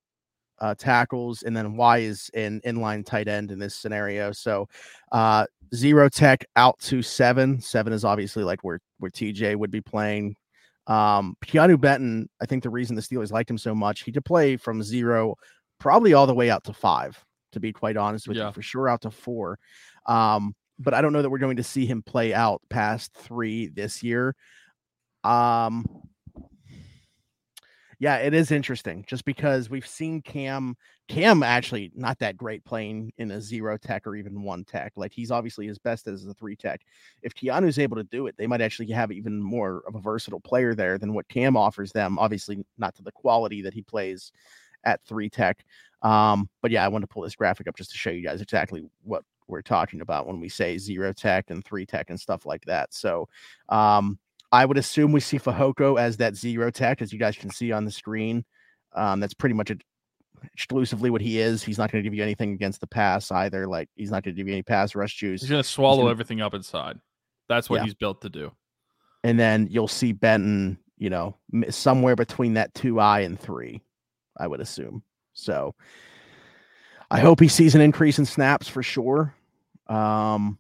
[0.60, 4.34] uh, tackles, and then Y is in inline tight end in this scenario.
[4.34, 4.68] So
[5.14, 7.62] uh, zero tech out to seven.
[7.62, 10.36] Seven is obviously like where where TJ would be playing
[10.88, 14.26] um, Keeanu Benton, I think the reason the Steelers liked him so much, he could
[14.26, 15.36] play from zero,
[15.80, 17.24] probably all the way out to five,
[17.54, 18.48] to be quite honest with yeah.
[18.48, 19.60] you, for sure out to four.
[20.06, 23.68] Um, but I don't know that we're going to see him play out past three
[23.68, 24.36] this year.
[25.24, 25.86] Um,
[28.00, 30.76] yeah, it is interesting just because we've seen Cam
[31.08, 34.94] Cam actually not that great playing in a zero tech or even one tech.
[34.96, 36.82] Like he's obviously his best as a three tech.
[37.22, 40.40] If Keeanu's able to do it, they might actually have even more of a versatile
[40.40, 42.18] player there than what Cam offers them.
[42.18, 44.32] Obviously, not to the quality that he plays
[44.86, 45.66] at three tech.
[46.02, 48.42] Um, but yeah, I want to pull this graphic up just to show you guys
[48.42, 52.46] exactly what we're talking about when we say zero tech and three tech and stuff
[52.46, 52.94] like that.
[52.94, 53.28] So
[53.70, 54.20] um,
[54.54, 57.72] I would assume we see Fehoko as that zero tech, as you guys can see
[57.72, 58.46] on the screen.
[58.96, 59.72] Um, that's pretty much
[60.44, 61.64] exclusively what he is.
[61.64, 63.68] He's not going to give you anything against the pass either.
[63.68, 65.42] Like he's not going to give you any pass rush juice.
[65.42, 67.00] He's going to swallow gonna, everything up inside.
[67.50, 67.86] That's what yeah.
[67.86, 68.52] he's built to do.
[69.24, 71.36] And then you'll see Benton, you know,
[71.72, 73.82] somewhere between that two I and three,
[74.38, 75.02] I would assume.
[75.34, 75.74] So
[77.10, 79.34] I hope he sees an increase in snaps for sure.
[79.88, 80.60] Um,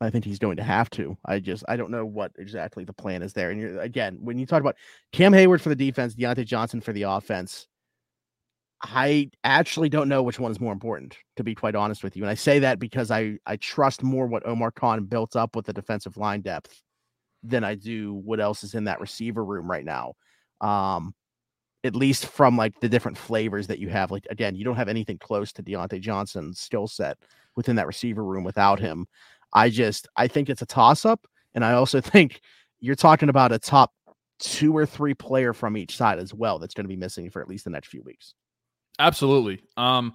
[0.00, 1.16] I think he's going to have to.
[1.24, 3.50] I just I don't know what exactly the plan is there.
[3.50, 4.76] And again, when you talk about
[5.12, 7.66] Cam Heyward for the defense, Diontae Johnson for the offense,
[8.82, 12.22] I actually don't know which one is more important, to be quite honest with you.
[12.22, 15.66] And I say that because I I trust more what Omar Khan built up with
[15.66, 16.80] the defensive line depth
[17.42, 20.14] than I do what else is in that receiver room right now.
[20.60, 21.14] Um,
[21.84, 24.10] at least from like the different flavors that you have.
[24.10, 27.18] Like again, you don't have anything close to Diontae Johnson's skill set
[27.56, 29.06] within that receiver room without him.
[29.52, 32.40] I just I think it's a toss up, and I also think
[32.80, 33.92] you're talking about a top
[34.38, 37.42] two or three player from each side as well that's going to be missing for
[37.42, 38.34] at least the next few weeks.
[38.98, 39.60] Absolutely.
[39.76, 40.14] Um,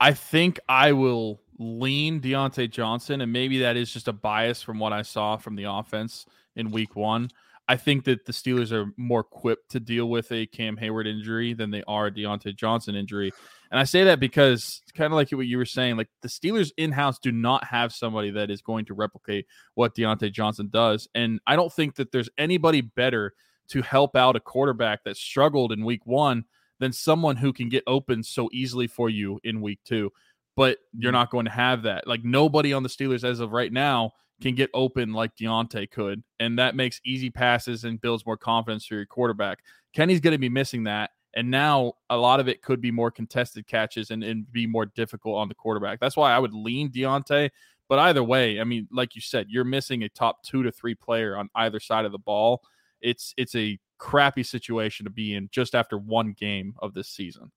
[0.00, 4.78] I think I will lean Diontae Johnson, and maybe that is just a bias from
[4.78, 6.24] what I saw from the offense
[6.56, 7.30] in week one.
[7.68, 11.52] I think that the Steelers are more equipped to deal with a Cam Heyward injury
[11.52, 13.30] than they are a Diontae Johnson injury.
[13.70, 16.72] And I say that because kind of like what you were saying, like the Steelers
[16.78, 21.08] in house do not have somebody that is going to replicate what Diontae Johnson does.
[21.14, 23.34] And I don't think that there's anybody better
[23.68, 26.44] to help out a quarterback that struggled in week one
[26.80, 30.10] than someone who can get open so easily for you in week two.
[30.56, 31.18] But you're mm-hmm.
[31.18, 32.06] not going to have that.
[32.06, 36.22] Like nobody on the Steelers as of right now can get open like Diontae could.
[36.40, 39.60] And that makes easy passes and builds more confidence for your quarterback.
[39.92, 41.10] Kenny's going to be missing that.
[41.34, 44.86] And now a lot of it could be more contested catches and, and be more
[44.86, 46.00] difficult on the quarterback.
[46.00, 47.50] That's why I would lean Diontae.
[47.88, 50.94] But either way, I mean, like you said, you're missing a top two to three
[50.94, 52.62] player on either side of the ball.
[53.00, 57.50] It's it's a crappy situation to be in just after one game of this season.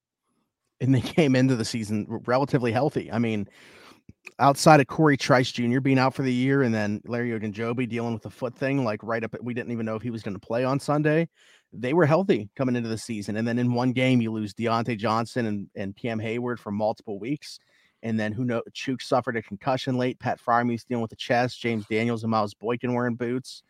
[0.80, 3.12] And they came into the season relatively healthy.
[3.12, 3.48] I mean,
[4.40, 5.80] outside of Corey Trice Jr.
[5.80, 9.02] being out for the year and then Larry Ogunjobi dealing with the foot thing, like
[9.04, 11.28] right up, we didn't even know if he was going to play on Sunday.
[11.74, 13.38] They were healthy coming into the season.
[13.38, 17.20] And then in one game, you lose Diontae Johnson and, and Cam Heyward for multiple
[17.20, 17.60] weeks.
[18.04, 18.64] And then who knows?
[18.74, 20.20] Chuks suffered a concussion late.
[20.20, 21.62] Pat Freiermuth's dealing with the chest.
[21.62, 23.64] James Daniels and Miles Boykin wearing boots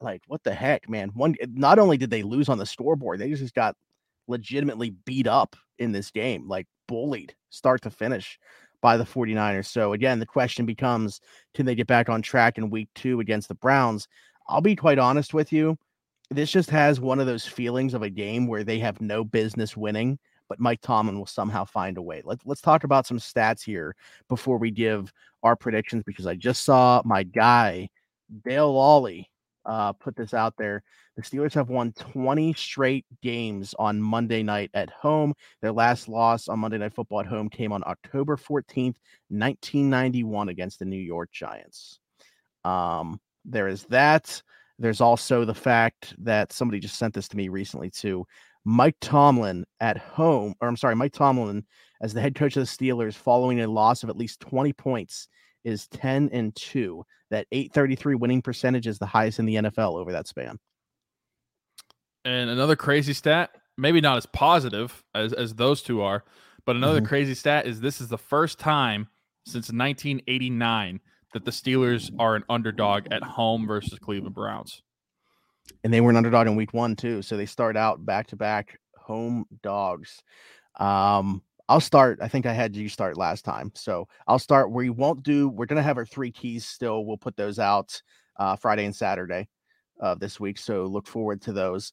[0.00, 1.10] like what the heck, man?
[1.14, 3.76] One eh, not only did they lose on the scoreboard, they just got
[4.28, 8.38] legitimately beat up in this game, like bullied start to finish
[8.80, 9.66] by the 49ers.
[9.66, 11.20] So again, the question becomes
[11.54, 14.08] can they get back on track in week 2 against the Browns?
[14.48, 15.76] I'll be quite honest with you.
[16.30, 19.76] This just has one of those feelings of a game where they have no business
[19.76, 20.18] winning,
[20.48, 22.22] but Mike Tomlin will somehow find a way.
[22.24, 23.96] Let's let's talk about some stats here
[24.28, 25.12] before we give
[25.42, 27.88] our predictions because I just saw my guy
[28.44, 29.26] Dale Lolley
[29.70, 30.82] uh, put this out there.
[31.16, 35.32] The Steelers have won 20 straight games on Monday night at home.
[35.62, 38.96] Their last loss on Monday Night Football at home came on October 14th,
[39.28, 42.00] 1991, against the New York Giants.
[42.64, 44.42] Um, there is that.
[44.80, 48.26] There's also the fact that somebody just sent this to me recently, too.
[48.64, 51.64] Mike Tomlin at home, or I'm sorry, Mike Tomlin
[52.02, 55.28] as the head coach of the Steelers following a loss of at least 20 points
[55.64, 57.04] is 10 and 2.
[57.30, 60.58] That 833 winning percentage is the highest in the NFL over that span.
[62.24, 66.24] And another crazy stat, maybe not as positive as, as those two are,
[66.66, 67.06] but another Mhm.
[67.06, 69.08] crazy stat is this is the first time
[69.46, 71.00] since 1989
[71.32, 74.82] that the Steelers are an underdog at home versus Cleveland Browns.
[75.84, 77.22] and they were an underdog in week one too.
[77.22, 80.20] So they start out back to back home dogs.
[80.80, 82.18] Um, I'll start.
[82.20, 84.72] I think I had you start last time, so I'll start.
[84.72, 85.48] We won't do.
[85.48, 87.04] We're gonna have our three keys still.
[87.04, 88.02] We'll put those out
[88.38, 89.48] uh, Friday and Saturday
[90.00, 90.58] of this week.
[90.58, 91.92] So look forward to those.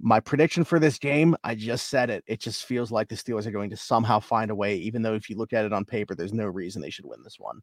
[0.00, 2.24] My prediction for this game, I just said it.
[2.26, 5.14] It just feels like the Steelers are going to somehow find a way, even though
[5.14, 7.60] if you look at it on paper, there's no reason they should win this one.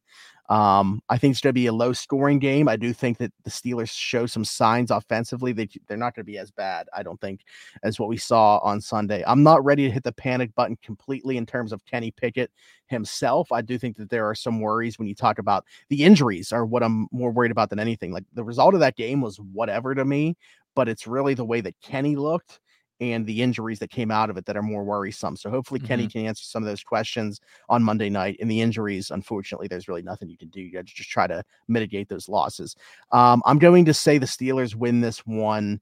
[0.49, 2.69] Um, I think it's going to be a low scoring game.
[2.69, 6.31] I do think that the Steelers show some signs offensively that they're not going to
[6.31, 7.41] be as bad, I don't think,
[7.83, 9.23] as what we saw on Sunday.
[9.27, 12.49] I'm not ready to hit the panic button completely in terms of Kenny Pickett
[12.87, 13.51] himself.
[13.51, 16.65] I do think that there are some worries when you talk about the injuries, are
[16.65, 18.11] what I'm more worried about than anything.
[18.11, 20.35] Like the result of that game was whatever to me,
[20.75, 22.59] but it's really the way that Kenny looked
[23.01, 25.35] and the injuries that came out of it that are more worrisome.
[25.35, 28.37] So hopefully Kenny can answer some of those questions on Monday night.
[28.39, 30.61] And the injuries, unfortunately, there's really nothing you can do.
[30.61, 32.75] You just try to mitigate those losses.
[33.11, 35.81] Um, I'm going to say the Steelers win this one.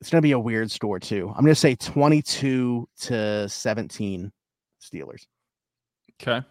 [0.00, 1.28] It's going to be a weird score too.
[1.28, 4.32] I'm going to say 22 to 17
[4.82, 5.26] Steelers.
[6.20, 6.44] Okay.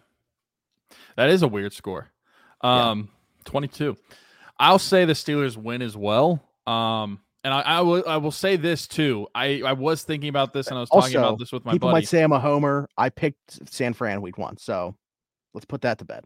[1.16, 2.08] That is a weird score.
[2.64, 2.90] Yeah.
[2.90, 3.10] Um,
[3.44, 3.98] 22.
[4.58, 6.42] I'll say the Steelers win as well.
[6.66, 9.28] Um, and I, I will I will say this too.
[9.34, 11.72] I, I was thinking about this and I was talking Also, about this with my
[11.72, 12.02] People buddy.
[12.02, 12.88] might say I'm a homer.
[12.96, 14.56] I picked San Fran week one.
[14.56, 14.96] So
[15.54, 16.24] let's put that to bed.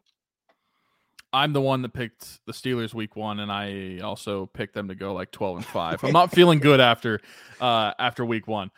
[1.32, 4.94] I'm the one that picked the Steelers week one, and I also picked them to
[4.94, 6.04] go like 12 and 5.
[6.04, 7.20] I'm not feeling good after
[7.60, 8.70] uh after week one.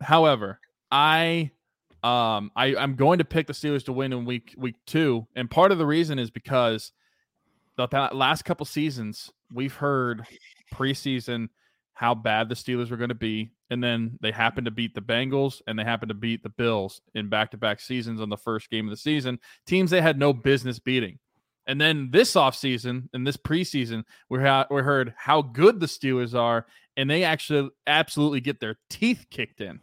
[0.00, 0.60] However,
[0.90, 1.50] I
[2.02, 5.26] um I, I'm going to pick the Steelers to win in week week two.
[5.36, 6.92] And part of the reason is because
[7.76, 10.26] the last couple seasons we've heard
[10.72, 11.48] preseason
[11.94, 13.52] how bad the Steelers were going to be.
[13.70, 14.76] And then they happened to mm-hmm.
[14.76, 18.20] beat the Bengals and they happened to beat the Bills in back to back seasons
[18.20, 19.38] on the first game of the season.
[19.66, 21.18] Teams they had no business beating.
[21.66, 26.34] And then this offseason and this preseason, we, ha- we heard how good the Steelers
[26.34, 26.66] are,
[26.96, 29.78] and they actually absolutely get their teeth kicked in.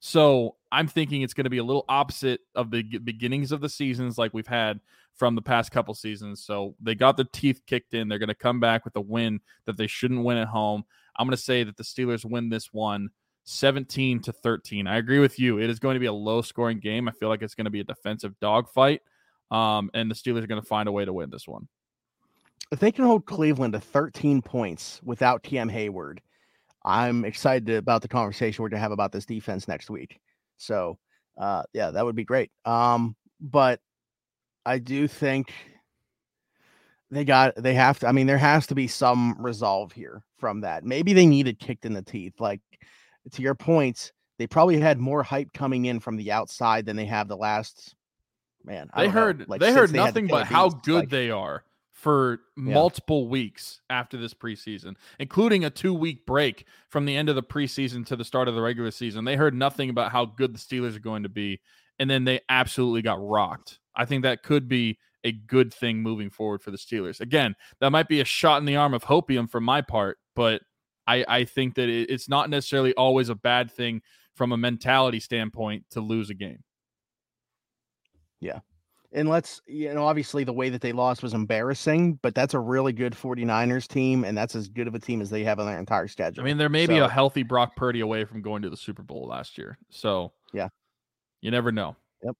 [0.00, 3.68] So I'm thinking it's going to be a little opposite of the beginnings of the
[3.68, 4.80] seasons like we've had
[5.14, 6.44] from the past couple seasons.
[6.44, 8.08] So they got their teeth kicked in.
[8.08, 10.84] They're going to come back with a win that they shouldn't win at home.
[11.16, 13.10] I'm going to say that the Steelers win this one
[13.44, 14.86] 17 to 13.
[14.86, 15.58] I agree with you.
[15.58, 17.08] It is going to be a low scoring game.
[17.08, 19.00] I feel like it's going to be a defensive dogfight.
[19.50, 21.68] Um, and the Steelers are going to find a way to win this one.
[22.70, 26.18] If they can hold Cleveland to 13 points without TM Heyward,
[26.84, 30.20] I'm excited about the conversation we're going to have about this defense next week.
[30.56, 30.98] So,
[31.38, 32.50] uh, yeah, that would be great.
[32.64, 33.80] Um, but
[34.64, 35.52] I do think
[37.10, 38.08] they got they have to.
[38.08, 40.84] I mean, there has to be some resolve here from that.
[40.84, 42.40] Maybe they needed kicked in the teeth.
[42.40, 42.60] Like
[43.32, 47.06] to your point, they probably had more hype coming in from the outside than they
[47.06, 47.94] have the last.
[48.64, 51.10] Man, I They heard like, they heard had the nothing Killer but how good like-
[51.10, 57.16] they are for multiple weeks after this preseason, including a two week break from the
[57.16, 59.24] end of the preseason to the start of the regular season.
[59.24, 61.60] They heard nothing about how good the Steelers are going to be,
[62.02, 63.78] and then they absolutely got rocked.
[63.94, 67.20] I think that could be a good thing moving forward for the Steelers.
[67.20, 70.62] Again, that might be a shot in the arm of hopium from my part, but
[71.06, 74.02] I, I think that it, it's not necessarily always a bad thing
[74.34, 76.64] from a mentality standpoint to lose a game.
[78.40, 78.58] Yeah.
[79.12, 82.58] And let's you know obviously the way that they lost was embarrassing but that's a
[82.58, 85.66] really good 49ers team and that's as good of a team as they have on
[85.66, 88.62] their entire schedule I mean, there may be a healthy Brock Purdy away from going
[88.62, 89.76] to the Super Bowl last year.
[89.90, 90.70] So, Yeah.
[91.42, 91.94] You never know.
[92.24, 92.36] Yep.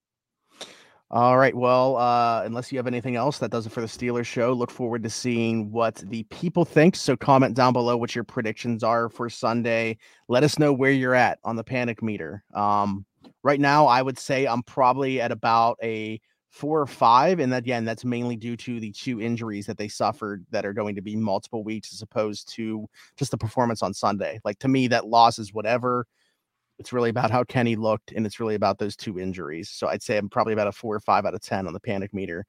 [1.10, 4.24] All right well uh unless you have anything else that does it for the steelers
[4.24, 4.54] show.
[4.54, 8.82] Look forward to seeing what the people think so comment down below what your predictions
[8.82, 9.98] are for sunday.
[10.28, 12.42] Let us know where you're at on the panic meter.
[12.54, 13.04] Um
[13.44, 17.84] right now i would say i'm probably at about a four or five and again
[17.84, 21.16] that's mainly due to the two injuries that they suffered that are going to be
[21.16, 22.86] multiple weeks as opposed to
[23.16, 24.38] just the performance on sunday.
[24.44, 26.06] Like to me that loss is whatever
[26.78, 30.02] it's really about how kenny looked and it's really about those two injuries so i'd
[30.02, 32.44] say i'm probably about a four or five out of ten on the panic meter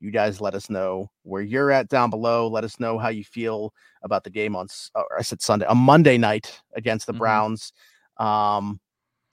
[0.00, 3.24] you guys let us know where you're at down below let us know how you
[3.24, 4.66] feel about the game on
[5.18, 7.18] i said sunday a monday night against the Mhm.
[7.18, 7.72] browns
[8.18, 8.80] um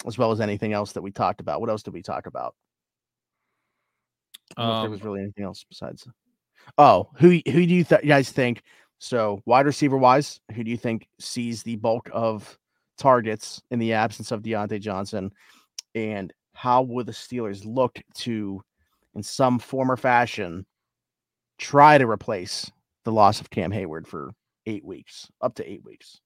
[0.05, 2.55] as well as anything else that we talked about what else did we talk about
[4.57, 6.07] I don't know if there Um, was really anything else besides.
[6.77, 8.61] Oh, who who do you th- guys think?
[8.99, 12.57] So wide receiver wise, who do you think sees the bulk of
[12.98, 15.32] targets in the absence of Diontae Johnson?
[15.93, 18.62] And how would the Steelers look to,
[19.14, 20.66] in some form or fashion,
[21.58, 22.72] try to replace
[23.04, 24.34] the loss of Cam Heyward for
[24.66, 26.22] eight weeks, up to eight weeks?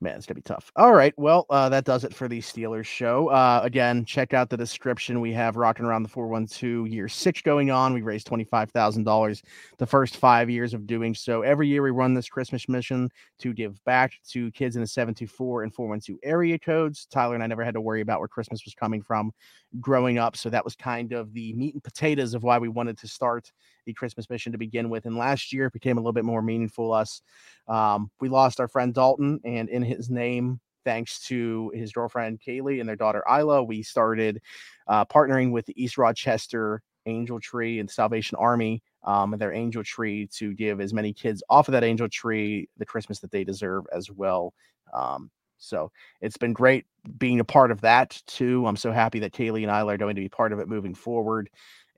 [0.00, 0.70] Man, it's gonna be tough.
[0.76, 3.28] All right, well, uh, that does it for the Steelers show.
[3.28, 5.20] Uh, again, check out the description.
[5.20, 7.94] We have rocking around the four one two year six going on.
[7.94, 9.42] We raised twenty five thousand dollars
[9.78, 11.42] the first five years of doing so.
[11.42, 15.14] Every year we run this Christmas mission to give back to kids in the seven
[15.14, 17.06] two four and four one two area codes.
[17.06, 19.32] Tyler and I never had to worry about where Christmas was coming from
[19.80, 22.98] growing up, so that was kind of the meat and potatoes of why we wanted
[22.98, 23.50] to start
[23.84, 25.06] the Christmas mission to begin with.
[25.06, 26.92] And last year it became a little bit more meaningful.
[26.92, 27.22] Us,
[27.68, 32.80] um, we lost our friend Dalton, and in his name, thanks to his girlfriend Kaylee
[32.80, 34.40] and their daughter Isla, we started
[34.86, 39.84] uh, partnering with the East Rochester Angel Tree and Salvation Army um, and their angel
[39.84, 43.44] tree to give as many kids off of that angel tree the Christmas that they
[43.44, 44.54] deserve as well.
[44.92, 46.84] Um, so it's been great
[47.18, 48.66] being a part of that too.
[48.66, 50.94] I'm so happy that Kaylee and Isla are going to be part of it moving
[50.94, 51.48] forward.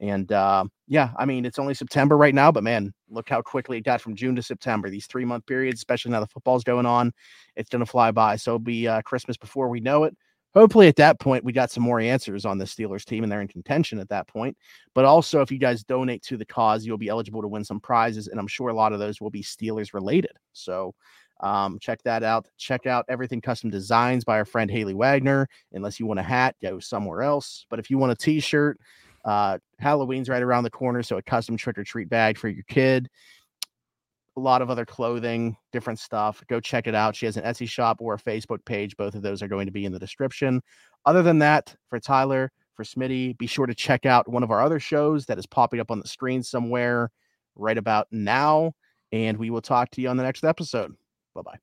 [0.00, 3.78] And uh, yeah, I mean, it's only September right now, but man, look how quickly
[3.78, 4.90] it got from June to September.
[4.90, 7.12] These three month periods, especially now the football's going on,
[7.56, 8.36] it's going to fly by.
[8.36, 10.14] So it'll be uh, Christmas before we know it.
[10.54, 13.42] Hopefully, at that point, we got some more answers on the Steelers team and they're
[13.42, 14.56] in contention at that point.
[14.94, 17.78] But also, if you guys donate to the cause, you'll be eligible to win some
[17.78, 18.28] prizes.
[18.28, 20.32] And I'm sure a lot of those will be Steelers related.
[20.54, 20.94] So
[21.40, 22.48] um, check that out.
[22.56, 25.46] Check out everything custom designs by our friend Haley Wagner.
[25.72, 27.66] Unless you want a hat, go somewhere else.
[27.68, 28.80] But if you want a t shirt,
[29.26, 32.64] uh, Halloween's right around the corner, so a custom trick or treat bag for your
[32.68, 33.08] kid.
[34.36, 36.42] A lot of other clothing, different stuff.
[36.48, 37.16] Go check it out.
[37.16, 38.96] She has an Etsy shop or a Facebook page.
[38.96, 40.62] Both of those are going to be in the description.
[41.06, 44.62] Other than that, for Tyler, for Smitty, be sure to check out one of our
[44.62, 47.10] other shows that is popping up on the screen somewhere
[47.56, 48.72] right about now.
[49.10, 50.94] And we will talk to you on the next episode.
[51.34, 51.58] Bye bye.